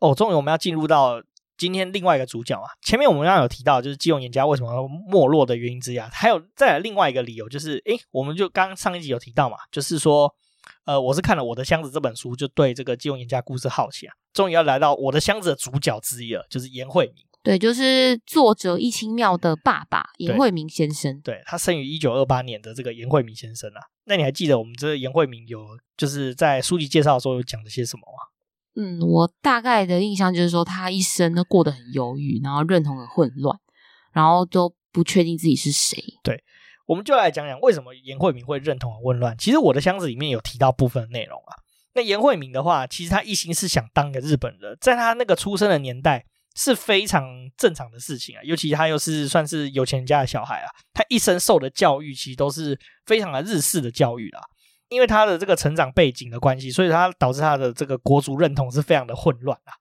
[0.00, 1.22] 哦，终于我们要进入到。
[1.58, 10.32] 今天另外一个主角啊，前面我们刚刚有提到，就是基隆严家为什么没落的原因之一啊，还有再来另外一个理由，就是诶，我们就刚刚上一集有提到嘛，就是说，
[10.84, 17.24] 呃，我是看了《我的箱子》这本书，就对这个基隆严家故事好奇啊，终于要来到《我的箱子》的主角之一了，就是颜惠民。
[17.48, 21.18] 对，就是作者易清妙的爸爸严惠明先生。
[21.22, 25.64] 对，他生于一九二八年的这个严惠明先生啊，那你还记得我们这个颜惠明有
[25.96, 28.28] 就是在书籍介绍的时候有讲了些什么吗？
[28.76, 33.58] 嗯，我大概的印象就是说，他一生都过得很忧郁，然后认同很混乱，
[34.12, 35.96] 然后都不确定自己是谁。
[36.22, 36.44] 对，
[36.84, 39.34] 我们就来讲讲为什么严惠明会认同很混乱。
[39.38, 41.56] 其实我的箱子里面有提到部分内容啊。
[41.94, 46.26] 那严惠明的话，其实他一心是想当个日本人，在他那个出生的年代
[46.58, 47.24] 是非常
[47.56, 48.42] 正常的事情啊。
[48.42, 54.42] 尤其他又是算是有钱人家的小孩啊，他一生受的教育其实都是非常的日式的教育啊。
[54.88, 59.72] 因为他的这个成长背景的关系，所以他导致他的这个国族认同是非常的混乱啊。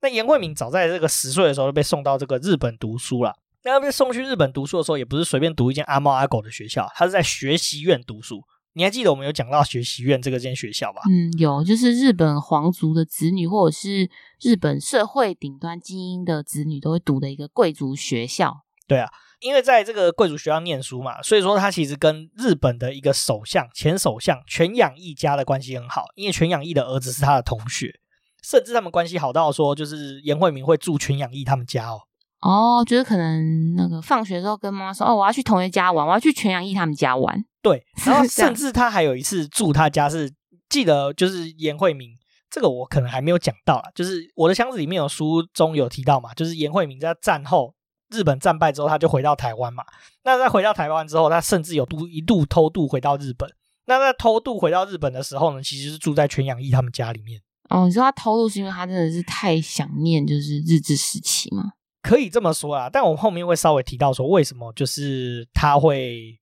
[0.00, 3.34] 那严惠敏早在这个十岁的时候就被送到这个日本读书了。
[3.64, 8.44] 那被送去日本读书的时候，也不是随便读一间阿猫阿狗的学校，他是在学习院读书。
[8.74, 11.00] 你还记得我们有讲到学习院这个间学校吧？
[11.08, 14.10] 嗯，有，就是日本皇族的子女或者是
[14.40, 18.64] 日本社会顶端精英的子女都会读的一个贵族学校。
[18.86, 19.08] 对啊。
[19.40, 26.06] 因为在这个贵族学校念书嘛，所以说他其实跟日本的一个首相前首相全养义家的关系很好。
[26.14, 28.00] 因为全养义的儿子是他的同学，
[28.42, 32.00] 甚至他们关系好到说，就是严惠明会住全养义他们家哦。
[32.44, 40.30] 哦，就是可能那个放学的时候跟妈妈说：“哦，我要去同学家玩，我要去全阳义他们家玩。”对， 然后甚至他还有一次住他家是
[40.68, 42.10] 记得就是严慧明
[42.50, 47.74] 这个我可能还没有讲到啦，就是我的箱子里面有书中有提到嘛，就是严慧明在战后。
[48.10, 49.82] 日本战败之后，他就回到台湾嘛。
[50.22, 53.50] 那在回到台湾之后，他甚至有度一度偷渡回到日本。
[53.86, 57.40] 那在偷渡回到日本的时候呢，其实是住在全养义他们家里面。
[57.70, 61.72] 哦，你说他偷渡是因为他真的是太想念就是日治时期吗？
[62.04, 66.38] 可以这么说啊，但我们后面会稍微提到说为什么就是他会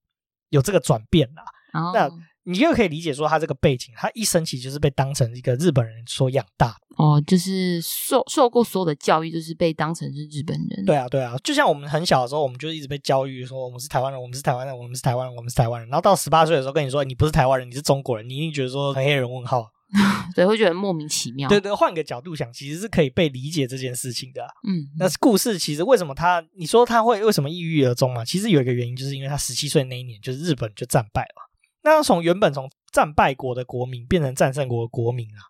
[0.51, 1.43] 有这个转变啦。
[1.73, 2.11] 哦、那
[2.45, 10.85] 你又可以理解说他这个背景，他一生其实就是被当成一个日本人所养大的哦，就是受受过所有的教育，就是被当成是日本人。
[10.85, 15.89] 对啊，对啊，就像我们很小的时候，我们就一直被教育说我们是台湾人，我们是台湾人，我们是台湾人，我们是台湾人。
[15.89, 19.67] 然后到十八岁的时候跟你说你不是台湾人，你是中国人，你一定觉得说很黑人问号，
[20.35, 21.49] 对，会觉得莫名其妙。
[21.49, 24.49] 对对，换个角度想，其实是可以被理解这件事情的啊。
[24.67, 28.25] 嗯，那故事其实为什么他，你说他会为什么抑郁而终嘛？
[28.25, 31.51] 其实有一个原因，就是因为他十七岁那一年，就是日本就战败了。
[31.83, 35.41] 那他从原本从战败国的国民变成战胜国的国民啊，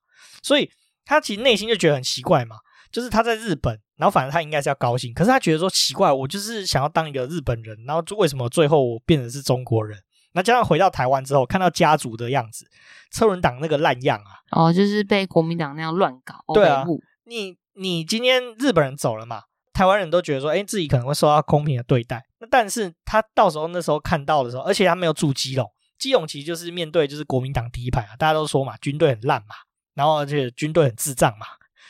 [0.43, 0.69] 所以
[1.05, 2.57] 他其实内心就觉得很奇怪嘛，
[2.91, 9.99] 就是他在日本，然后反正他应该是要高兴，可是他觉得说奇怪，我就是想要当一个日本人，然后为什么最后我变成是中国人？
[10.33, 12.67] 那加上回到台湾之后，看到家族的样子，
[13.11, 16.85] 车轮党那个烂样啊，哦，就是被国民党那样乱搞，对啊，
[17.25, 19.43] 你你今天日本人走了嘛，
[19.73, 25.67] 台湾人都觉得说，哎，自己可能会受到公平的对待，那但是他到时候那时候看到的时候，而且他没有住基隆。
[25.99, 29.55] 基隆其实就是面对就是国民党第一排啊，大家都说嘛，军队很烂嘛，
[29.95, 31.47] 然后而且军队很智障嘛，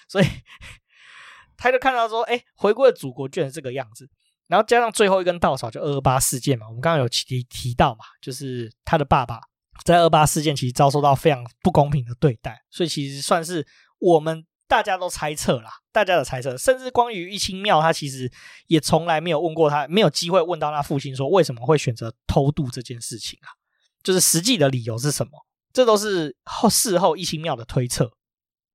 [0.06, 0.26] 所以
[1.56, 4.10] 他就看到说，哎，回归的祖国居然是这个样子，
[4.52, 9.40] 然后加上最后一根稻草就二二八事件嘛，我们刚刚有提提到嘛，就是他的爸爸
[9.82, 13.66] 在二八事件其实遭受到非常不公平的对待，所以其实算是
[13.98, 18.30] 我们大家都猜测啦，大家的猜测，甚至关于一清庙，他其实
[18.66, 23.48] 也从来没有问过他，没有机会问到他父亲说为什么会选择偷渡这件事情啊。
[24.02, 25.46] 就是实际的理由是什么？
[25.72, 28.10] 这都是后事后一清庙的推测。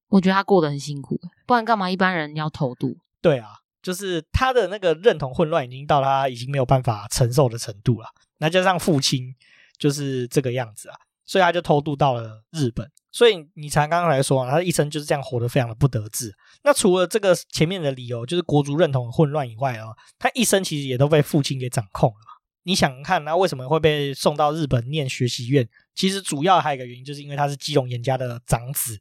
[0.08, 2.98] 我觉得他过得很辛苦，不然干嘛一般人要偷渡？
[3.22, 3.50] 对啊，
[3.88, 8.08] 就是他的那个认同混乱已经到他已经没有办法承受的程度了。
[8.39, 9.34] 那加上父亲
[9.78, 10.95] 就是这个样子啊，
[11.26, 12.86] 所以他就偷渡到了日本。
[13.13, 16.36] 所以你才刚刚来说啊，他一生就是这样活得非常的不得志。
[16.63, 19.86] 那除了这个前面的理由，就是国族认同混乱以外啊，
[20.19, 22.17] 他一生其实也都被父亲给掌控了。
[22.63, 25.65] 你想看，他为什么会被送到日本念学习院？
[25.95, 29.00] 其实主要还有一个原因，就是因为他是基隆严家的长子，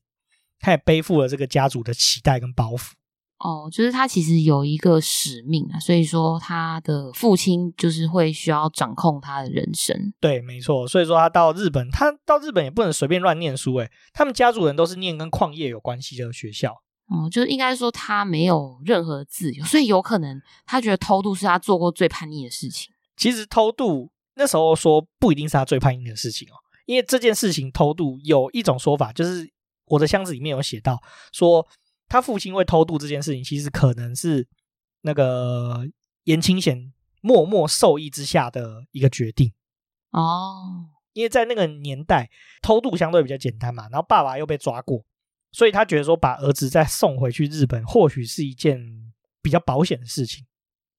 [0.61, 2.93] 他也背负了这个家族的期待跟包袱。
[3.39, 10.15] 哦，就是他其实有一个使命啊，所以说他的父亲就是会需要掌控他的人生。
[10.19, 10.89] 对，没错。
[10.89, 13.75] 所以说他到日本，他到日本也不能随便乱念书。
[13.77, 16.73] 诶，他们家族人都是念跟矿业有关系的学校。
[17.09, 22.93] 哦，就是应该说他没有任何自由，所以有可能他觉得偷渡是他做过最叛逆的事情。
[23.17, 29.49] 其实偷渡那时候说不一定是他最叛逆的事情哦，因为这件事情偷渡有一种说法，就是
[29.87, 31.01] 我的箱子里面有写到
[31.33, 31.65] 说
[32.09, 34.47] 他父亲会偷渡这件事情，其实可能是
[35.03, 35.87] 那个
[36.25, 39.53] 严清贤默默受益之下的一个决定
[40.11, 42.31] 哦，因为在那个年代
[42.63, 45.05] 偷渡相对比较简单嘛，然后爸爸又被抓过，
[45.53, 50.47] 所以他觉得说把儿子再送回去日本，或许是一件比较保险的事情。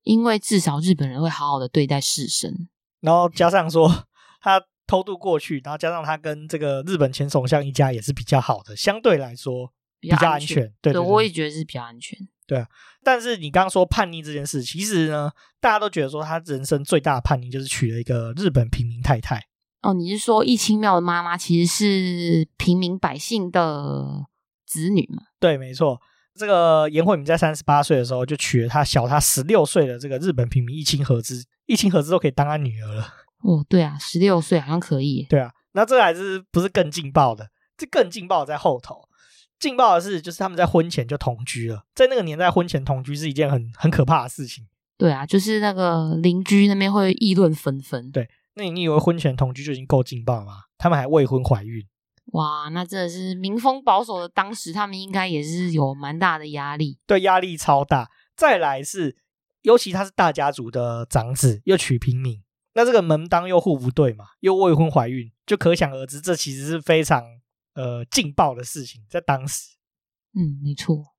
[0.04, 2.68] 因为至少日本人会好好的对待士绅，
[3.00, 4.06] 然后加上说
[4.40, 10.72] 他偷渡过去，然后加上他跟这个日本前首相一家也是比较好的，相对来说比较安全。
[10.80, 12.18] 对，我也觉得是比较安全。
[12.46, 12.66] 对啊，
[13.04, 15.30] 但是你刚刚说叛逆这件事，其实呢，
[15.60, 19.42] 大家都觉得说他人生最大的叛逆就是娶了一个日本平民太太。
[19.82, 24.26] 哦，你是说易清庙的妈妈其实是平民百姓的
[24.66, 25.24] 子女吗？
[25.38, 26.00] 对，没错。
[26.34, 33.02] 这个严慧敏在三十八岁的时候就娶了他小他十六岁的这个日本平民一清和之，一清和之都可以当他女儿了。
[33.42, 35.26] 哦，对啊，十六岁好像可以。
[35.28, 37.48] 对啊，那这还是不是更劲爆的？
[37.76, 39.07] 这更劲爆在后头。
[39.58, 41.84] 劲爆的是，就是他们在婚前就同居了。
[41.94, 44.66] 在那个年代，婚前同居是一件很很可怕的事情。
[44.96, 48.10] 对啊，就是那个邻居那边会议论纷纷。
[48.10, 50.52] 对，那你以为婚前同居就已经够劲爆了吗？
[50.76, 51.86] 他们还未婚怀孕。
[52.32, 58.10] 哇，那真的是民风保守的，当时他们应该也是有蛮大的压力，对，压力超大。
[58.36, 59.16] 再来是，
[59.62, 62.42] 尤其他是大家族的长子，又娶平民，
[62.74, 67.24] 那这个门当又户不对嘛，又未婚怀孕，就可想而知，这其实是非常
[67.78, 69.76] 呃劲爆的事情，在当时。
[70.34, 71.14] 嗯，没错。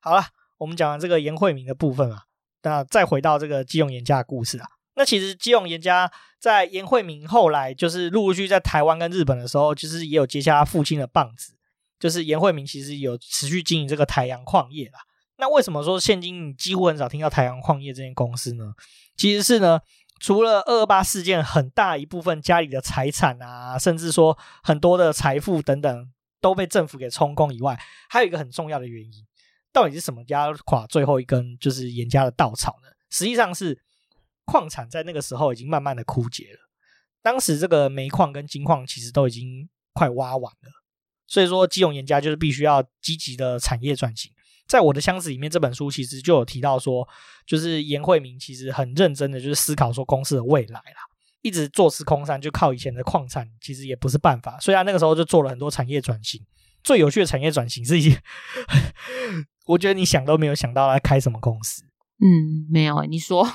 [0.00, 0.22] 好了，
[0.56, 2.24] 我们讲完这个严惠明的部分啊，
[2.62, 4.66] 那再回到这个基隆严家的故事啊。
[4.96, 6.10] 那其实基隆严家
[6.40, 11.54] 在严惠明后来就是陆陆续续在台湾跟日本的时候，就是也有接下他父亲的棒子，
[12.00, 14.98] 就是严惠明其实有持续经营这个台阳矿业啦。
[15.36, 18.74] 那为什么说现今你几乎很少听到台阳矿业这间公司呢？
[19.16, 19.80] 其实是呢，
[20.18, 29.26] 除了二二八事件很大一部分家里的财产啊，甚至说很多的财富等等都被政府给充公以外，还有一个很重要的原因，
[29.72, 32.88] 到底是什么压垮最后一根就是严家的稻草呢？
[33.10, 33.82] 实际上是。
[34.50, 36.58] 矿产在那个时候已经慢慢的枯竭了，
[37.20, 40.70] 当时这个煤矿跟金矿其实都已经快挖完了，
[41.26, 44.32] 所以说基隆严家就是必须要积极的产业转型。
[44.68, 47.08] 在我的箱子里面，这本书其实就有提到说，
[47.46, 51.00] 就是严惠明其实很认真的就是思考说公司的未来啦。
[51.40, 54.58] 一直坐吃空山，就靠以前的矿产，其实也不是办法。
[54.60, 56.44] 所以他那个时候就做了很多产业转型。
[56.84, 58.22] 最有趣的产业转型是一些，
[59.66, 61.84] 我觉得你想都没有想到要开什么公司。
[62.20, 63.48] 嗯，没有，你说。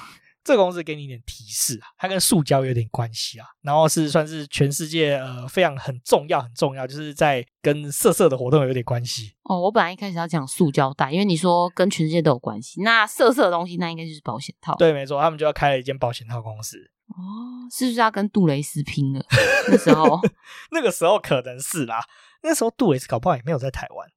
[0.43, 9.33] 这个公司给你一点提示啊，它跟塑胶有点关系啊，然后是算是全世界呃非常很重要很重要，就是在跟色色的活动有点关系。
[9.43, 14.75] 哦，我本来一开始要讲塑胶袋，因为你说跟全世界都有关系，那色色的东西那应该就是保险套。
[14.75, 16.77] 对，没错，他们就要开了一间保险套公司。
[17.07, 19.23] 哦，是不是要跟杜蕾斯拼了？
[19.69, 20.19] 那时候，
[20.71, 21.99] 那个时候可能是啦，
[22.41, 24.09] 那时候杜蕾斯搞不好也没有在台湾。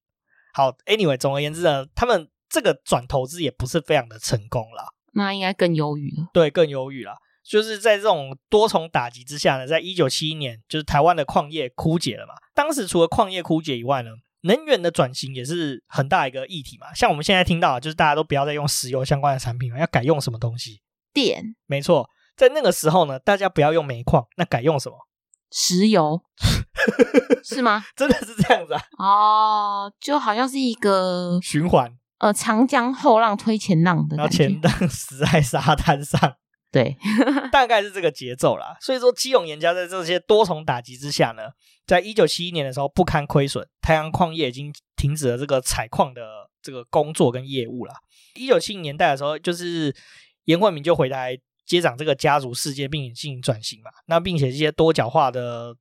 [0.55, 4.89] 好，Anyway，总而言之呢，他们这个转投资也不是非常的成功啦。
[5.17, 7.17] 那应该更忧郁了，对，更忧郁了。
[7.43, 12.35] 就是在这种多重打击之下呢，在一九七一年，就是台湾的矿业枯竭了嘛。
[12.55, 14.11] 当时除了矿业枯竭以外呢，
[14.43, 16.93] 能源的转型也是很大一个议题嘛。
[16.93, 20.83] 像我们现在听到，就是大家都不要再用石油相关的产品了，要改用什么东西？
[21.15, 21.55] 电。
[21.67, 24.97] 没错，在那个时候呢，大家不要用煤矿，那改用什么？
[25.53, 26.21] 石油，
[27.45, 27.85] 是吗？
[27.95, 28.83] 真的是这样子啊？
[28.99, 31.97] 哦，就好像是一个循环。
[32.19, 36.37] 呃，长江后浪推前浪的，然后前浪 死在沙滩上，
[36.73, 36.97] 对，
[37.53, 38.75] 大概是这个节奏啦。
[38.81, 41.43] 所以说，基永严家在这些多重打击之下呢，
[41.87, 46.23] 在一九七一年的时候不堪亏损，太阳矿业已经停止了这个采矿的
[46.63, 47.93] 这个工作跟业务了。
[48.35, 49.95] 一九七零年代的时候，就是
[50.45, 53.91] 严惠明就回来接掌这个家族事业，并且进行转型嘛。
[54.07, 55.77] 那并且这些多角化的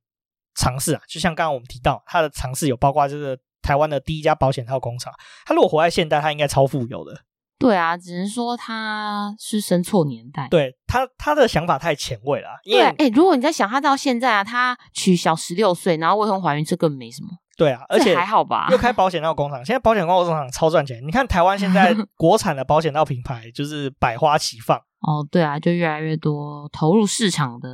[0.54, 3.38] 尝试啊，就像刚刚我们提到，他的尝试有包括这个。
[3.66, 5.12] 台湾的第一家保险套工厂，
[5.44, 7.22] 他如果活在现代，他应该超富有的。
[7.58, 10.46] 对啊，只能说他是生错年代。
[10.50, 12.48] 对他，他的想法太前卫了。
[12.64, 17.30] 因为哎、欸，如果你在想他到现在啊，他娶小十六岁，然后未婚怀孕，这根本没什么。
[17.56, 21.02] 对啊，而且还好吧，又开保险套工厂，现在保险套工厂超赚钱。
[21.06, 24.76] 你看台湾现在 国产的保险套品牌就是百花齐放。
[25.00, 27.68] 哦，对啊，就越来越多投入市场的。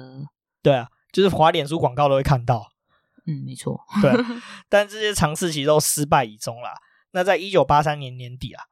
[0.62, 2.71] 对啊，就是滑脸书广告都会看到。
[3.26, 4.12] 嗯，没错，对，
[4.68, 6.74] 但这些尝试其实都失败已终啦。
[7.12, 8.64] 那在一九八三年年底啊，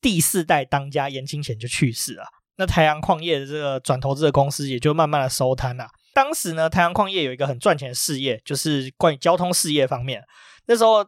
[0.00, 2.24] 第四代当家严清贤就去世了。
[2.56, 5.86] 那台阳矿业的这个转投资的公司也就慢慢的收摊了。
[6.12, 10.24] 当时呢，台阳矿业有一个很赚钱的事业，就是关于交通事业方面。
[10.66, 11.06] 那时候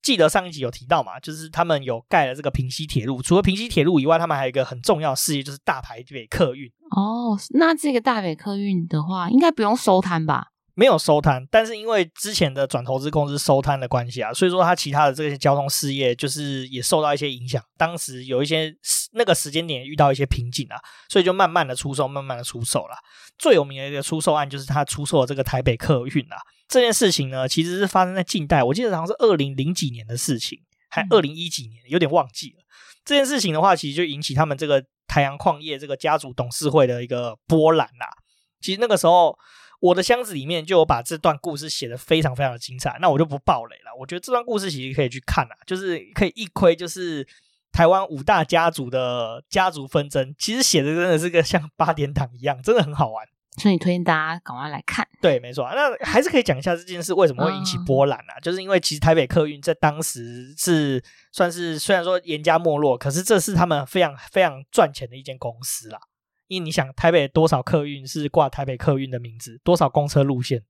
[0.00, 3.20] 记得上一集有提到嘛，就是他们有盖了这个平西铁路。
[3.20, 6.70] 除了平西铁路以外，他们还有一个很重要的事业，就是大台北客运。
[6.90, 10.48] 哦，那这个大北客运的话，应该不用收摊吧？
[10.76, 17.62] 没有收摊，但是因为之前的转投资公司收摊的关系啊，所以说他其他的这些交通事业就是也受到一些影响。
[17.78, 18.74] 当时有一些
[19.12, 20.76] 那个时间点遇到一些瓶颈啊，
[21.08, 22.96] 所以就慢慢的出售，慢慢的出售了。
[23.38, 26.36] 最有名的一个出售案就是他出售了这个台北客运啊。
[26.66, 30.58] 这件事情呢，其实是发生在近代，我记得好像是二零零几年的事情，
[30.90, 32.64] 还二零一几年，有点忘记了。
[33.04, 38.08] 这件事情的话，其实就引起他们这个台阳矿业这个家族董事会的一个波澜啦。
[38.60, 39.38] 其实那个时候。
[39.84, 43.94] 我的箱子里面就有把这段故事写得非常非常的精彩，那我就不爆雷了。
[44.00, 47.26] 我觉得这段故事其实可以去看啊，就是可以一窥就是
[47.70, 53.26] 台湾五大家族的家族纷争，其实写的真的是个像八点档一样，真的很好玩。
[53.58, 55.06] 所以你推荐大家赶快来看。
[55.20, 55.70] 对，没错。
[55.74, 58.34] 那还是可以讲一下这件事为什么会引起波澜啊？
[58.38, 66.00] 嗯、就是因为其实台北客运在当时是算是虽然说严家没落，可是这是他们非常非常赚钱的一间公司啦。
[66.48, 70.62] 因为你想，台北多少客运是挂台北客运的名字，多少公车路线，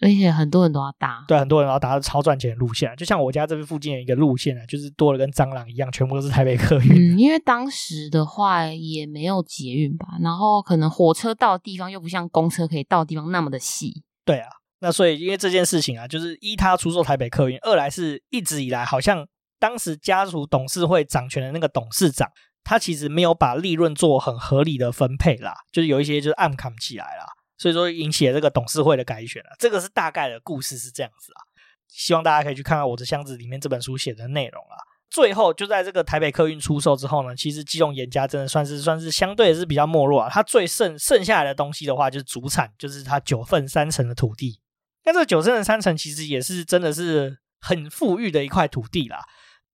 [0.00, 2.94] 而且很多人都要搭，对，很多人都要搭超赚钱的路线。
[2.96, 7.14] 就像我家这边附近有一个路线啊，就是多了跟蟑螂一样，全部都是台北客运。
[7.14, 14.02] 嗯，因为当时的话也没有捷运吧，然后可能火车到的地方又不像公车可以到的地方那么的细。
[14.24, 14.48] 对啊，
[14.80, 19.26] 那所以因为这件事情啊，就是一他出售台北客运，二来是一直以来好像
[19.58, 22.28] 当时家族董事会掌权的那个董事长。
[22.64, 27.24] 他其实没有把利润做很合理的分配啦，就是有一些就是暗扛起来啦，
[27.58, 29.50] 所以说引起了这个董事会的改选了。
[29.58, 31.40] 这个是大概的故事是这样子啊，
[31.88, 34.76] 希望大家可以去看看我的箱子里面这本书写的内容啊。
[35.10, 40.30] 最后就在这个台北客运出售之后呢，其实基隆严家真的算是算是相对是比较没落啊。
[40.30, 44.60] 它最剩剩下来的东西的话，就是主产，就是它九份三成的土地。
[45.04, 49.24] 那这九份三成其实也是真的是很富裕的一块土地啦。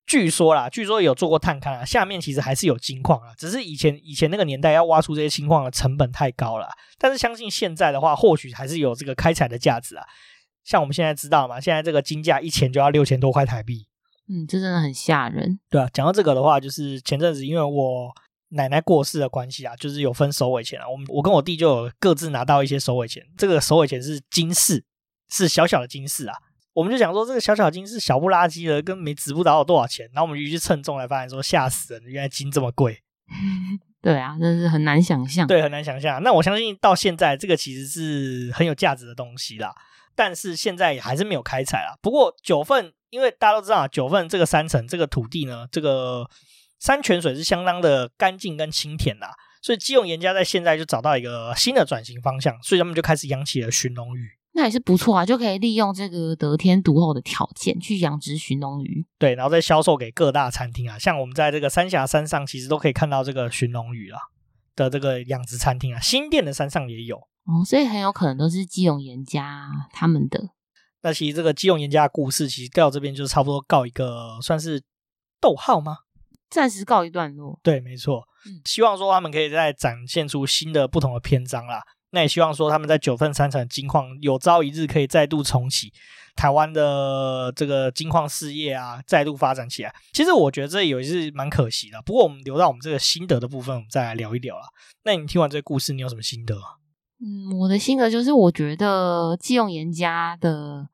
[0.07, 6.69] 据说啦，据说有做过探勘啊，下面其实还是有金矿啊，只是以前以前那个年代要挖出这些金矿的成本太高了。
[6.97, 10.05] 但是相信现在的话，或许还是有这个开采的价值啊。
[10.63, 13.89] 像我们现在知道嘛，现在这个金价一钱就要六千多块台币，
[14.29, 15.59] 嗯，这真的很吓人。
[15.69, 18.13] 对啊，讲到这个的话，就是前阵子因为我
[18.51, 24.85] 奶奶过世的关系啊，就是有分首尾钱啊，我们我跟我弟就有各自拿到一些首尾钱，这个首尾钱是金饰，
[25.29, 26.37] 是小小的金饰啊。
[26.77, 30.07] 我们就想说，这个小小金是小不拉几的，跟没值不到多少钱。
[30.13, 32.03] 然后我们就去称重来发现说，吓死人！
[32.05, 33.03] 原来金这么贵。
[34.03, 35.47] 对啊，真是很难想象。
[35.47, 36.23] 对，很难想象。
[36.23, 39.75] 那我相信到现在，这个其实是很有价值的东西啦。
[40.15, 41.97] 但是现在也还是没有开采啦。
[42.03, 46.29] 不过九份，因为大家都知道啊，九份这个山城这个土地呢，这个
[46.79, 49.31] 山泉水是相当的干净跟清甜啦。
[49.63, 54.36] 所以基隆严家在现在就找到一个新的转型方向，所以他们就开始养起了鲟龙鱼。
[54.57, 59.07] 那也是不错啊，就可以利用这个得天独厚的条件去养殖寻龙鱼。
[59.19, 64.19] 对，然后再销售给各大餐厅啊，像我们在这个三峡山上，其实都可以看到这个寻龙鱼啊
[64.75, 66.01] 的这个养殖餐厅啊。
[66.01, 70.49] 新店的山上也有哦，所以很有可能都是基隆严家他们的。
[71.03, 74.83] 那其实这个基隆严家的故事，其实到这边就是差不多告一个算是
[75.39, 75.99] 逗号吗？
[76.49, 77.61] 暂时告一段落。
[77.63, 78.23] 对，没错。
[78.47, 81.83] 嗯，希望说他们可以再展现出新的不同的篇章啦。
[82.17, 85.93] 那也希望说他们在九份三城的金矿有朝一日可以再度重启，
[86.35, 89.95] 台湾的这个金矿事业啊，再度发展起来。
[90.15, 92.01] 其实我觉得这也是蛮可惜的。
[92.01, 94.63] 不过我们留到我们这个心得的部分，我们再来聊一聊啦。
[95.05, 96.57] 那你听完这个故事，你有什么心得？
[97.21, 100.89] 嗯，我的心得就是，我觉得季用严家的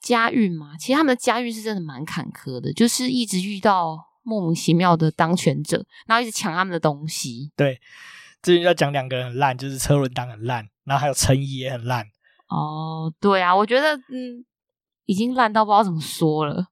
[0.00, 7.50] 家运嘛，其实他们的家运是真的蛮坎坷的，就是一直遇到莫名其妙的当权者，然后一直抢他们的东西。
[7.56, 7.80] 对。
[8.42, 12.06] 这边要讲两个人很烂，就是车轮党很烂，然后还有陈怡也很烂。
[12.48, 14.44] 哦，对啊，我觉得嗯，
[15.06, 16.66] 已经烂到不知道怎么说了，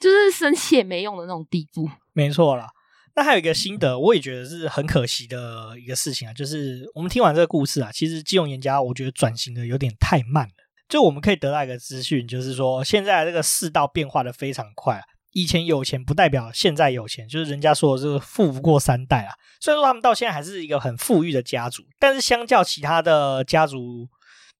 [0.00, 1.88] 就是生气也没用的那种地步。
[2.12, 2.68] 没错啦，
[3.16, 10.52] 那还有一个心得，我也觉得是很可惜的一个事情啊，就是我们听完这个故事啊，其实基隆严家我觉得转型的有点太慢了。
[10.88, 15.02] 就我们可以得到一个资讯，就是说现在这个世道变化的非常快啊。
[15.32, 19.32] 以前有钱不代表现在有钱，就是人家说的这个富不过三代啊。
[19.60, 24.06] 虽然说他们到现在还是一个很富裕的家族，但是相较其他的家族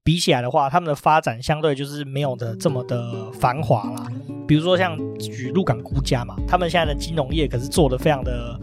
[0.03, 4.07] 比起来的话，他们的发展相对就是没有的这么的繁华啦。
[4.49, 8.59] 比如说像举鹿港辜家嘛，他们现在的金融业可是做的非常的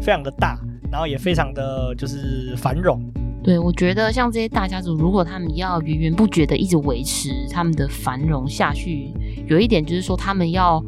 [0.00, 0.58] 非常的大，
[0.90, 3.02] 然后也非常的就是繁荣。
[3.42, 9.12] 对，我觉得像这些大家族，如果他们要源源不绝的一直维持他们的繁荣下去，
[9.48, 10.80] 有一点就是说他们要。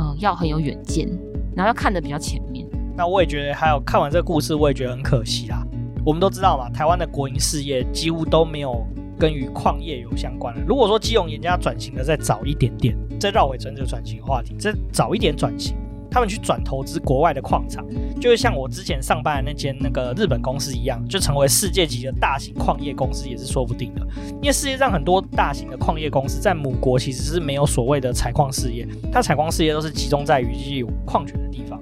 [0.00, 1.06] 嗯，要很有远见，
[1.54, 2.66] 然后要看的比较前面。
[2.96, 5.62] 那我也觉得，还有看完这个故事，我也觉得很可惜啦。
[6.04, 8.82] 我们都知道嘛，台湾的国营事业几乎都没有
[9.18, 10.62] 跟与矿业有相关的。
[10.66, 15.76] 如果说基隆人家转型的再早一点点，再绕回这个转型话题，再早一点转型。
[16.10, 17.86] 他们去转投资国外的矿场，
[18.20, 24.06] 就会像我之前上班的那间那个日本公司一样，就成为世界级的大型矿业公司也是说不定的。
[24.42, 31.78] 因为世界上很多大型的矿业公司在母国其实是没有所谓的采矿事业，它采矿事业都是集中在于有矿权的地方。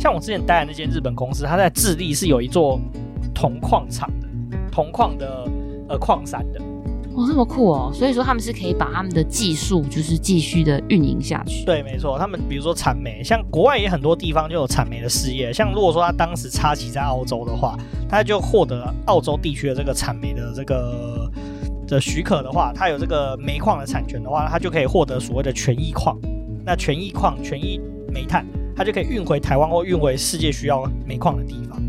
[0.00, 2.80] 像我之前待的那间日本公司，它在智利是有一座
[3.34, 4.28] 铜矿厂的，
[4.70, 5.48] 铜矿的
[5.88, 6.60] 呃矿山的。
[7.16, 7.90] 哦，这么酷哦！
[7.94, 11.64] 所以说他们是可以把他们的技术就是继续的运营下去。
[11.64, 15.50] 对，没错，他们比如说产煤，像国外也很多地方就有产煤的事业。
[15.50, 17.74] 像如果说他当时插旗在澳洲的话，
[18.06, 21.30] 他就获得澳洲地区的这个产煤的这个
[21.88, 26.18] 的许可的话，他有这个煤矿的产权的话，他就可以获得所谓的权益矿。
[26.66, 27.80] 那权益矿、权益
[28.12, 28.44] 煤炭，
[28.76, 31.80] 他就可以运回台湾或运回世界需要煤矿的地方。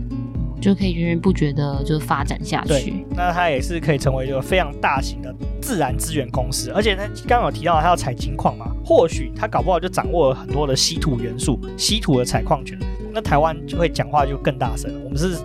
[0.59, 2.67] 就可以源源不绝的就发展下去。
[2.67, 12.77] 对，那它也是可以成为一个非常大型的自然资源公司，而且他刚刚有提到它要采金矿嘛，或许它搞不好就掌握了很多的稀土元素、稀土的采矿权，
[13.13, 14.99] 那台湾就会讲话就更大声了。
[15.03, 15.37] 我们是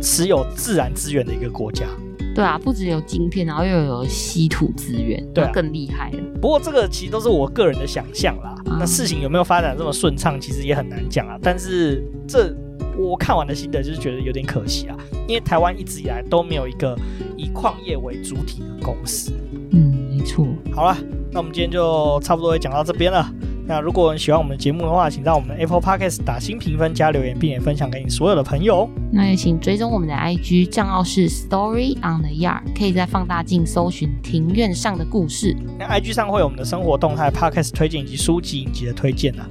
[0.00, 1.86] 持有自然资源的一个国家。
[2.34, 6.18] 对啊，不只有晶片，然后又有稀土资源，对、啊，更厉害了。
[6.40, 11.38] 不过这个其实都是我个人的想象啦，嗯、那事情有没有发展这么顺畅，其实也很难讲啊。
[11.42, 12.54] 但是这。
[12.96, 16.98] 我看完的心得就是觉得有点可惜啊，因为台湾一直以来都没有一个
[17.36, 19.32] 以矿业为主体的公司。
[19.70, 20.46] 嗯，没错。
[20.74, 20.96] 好了，
[21.30, 23.32] 那我们今天就差不多也讲到这边了。
[23.64, 28.88] 那如果你喜欢我们的节目的话，请到我们的 Apple Podcast 打新评分加留言，并且分享给你所有的朋友。
[29.12, 35.56] 那也请追踪我们的 IG 账号是 Story on the Yard，可以在放大镜搜寻庭院上的故事。
[35.78, 39.48] 那 IG 上会有我们的生活动态、Podcast 推荐以及书籍影集的推荐啊。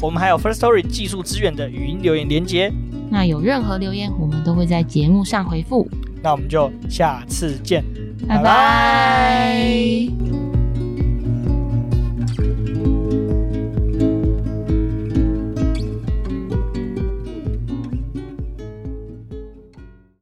[0.00, 2.72] 我们还有 first story 技术资源的语音留言连接。
[3.10, 5.88] 那有任何留言我们都会在节目上回复。
[6.22, 7.84] 那我们就下次见。
[8.28, 10.49] 拜拜。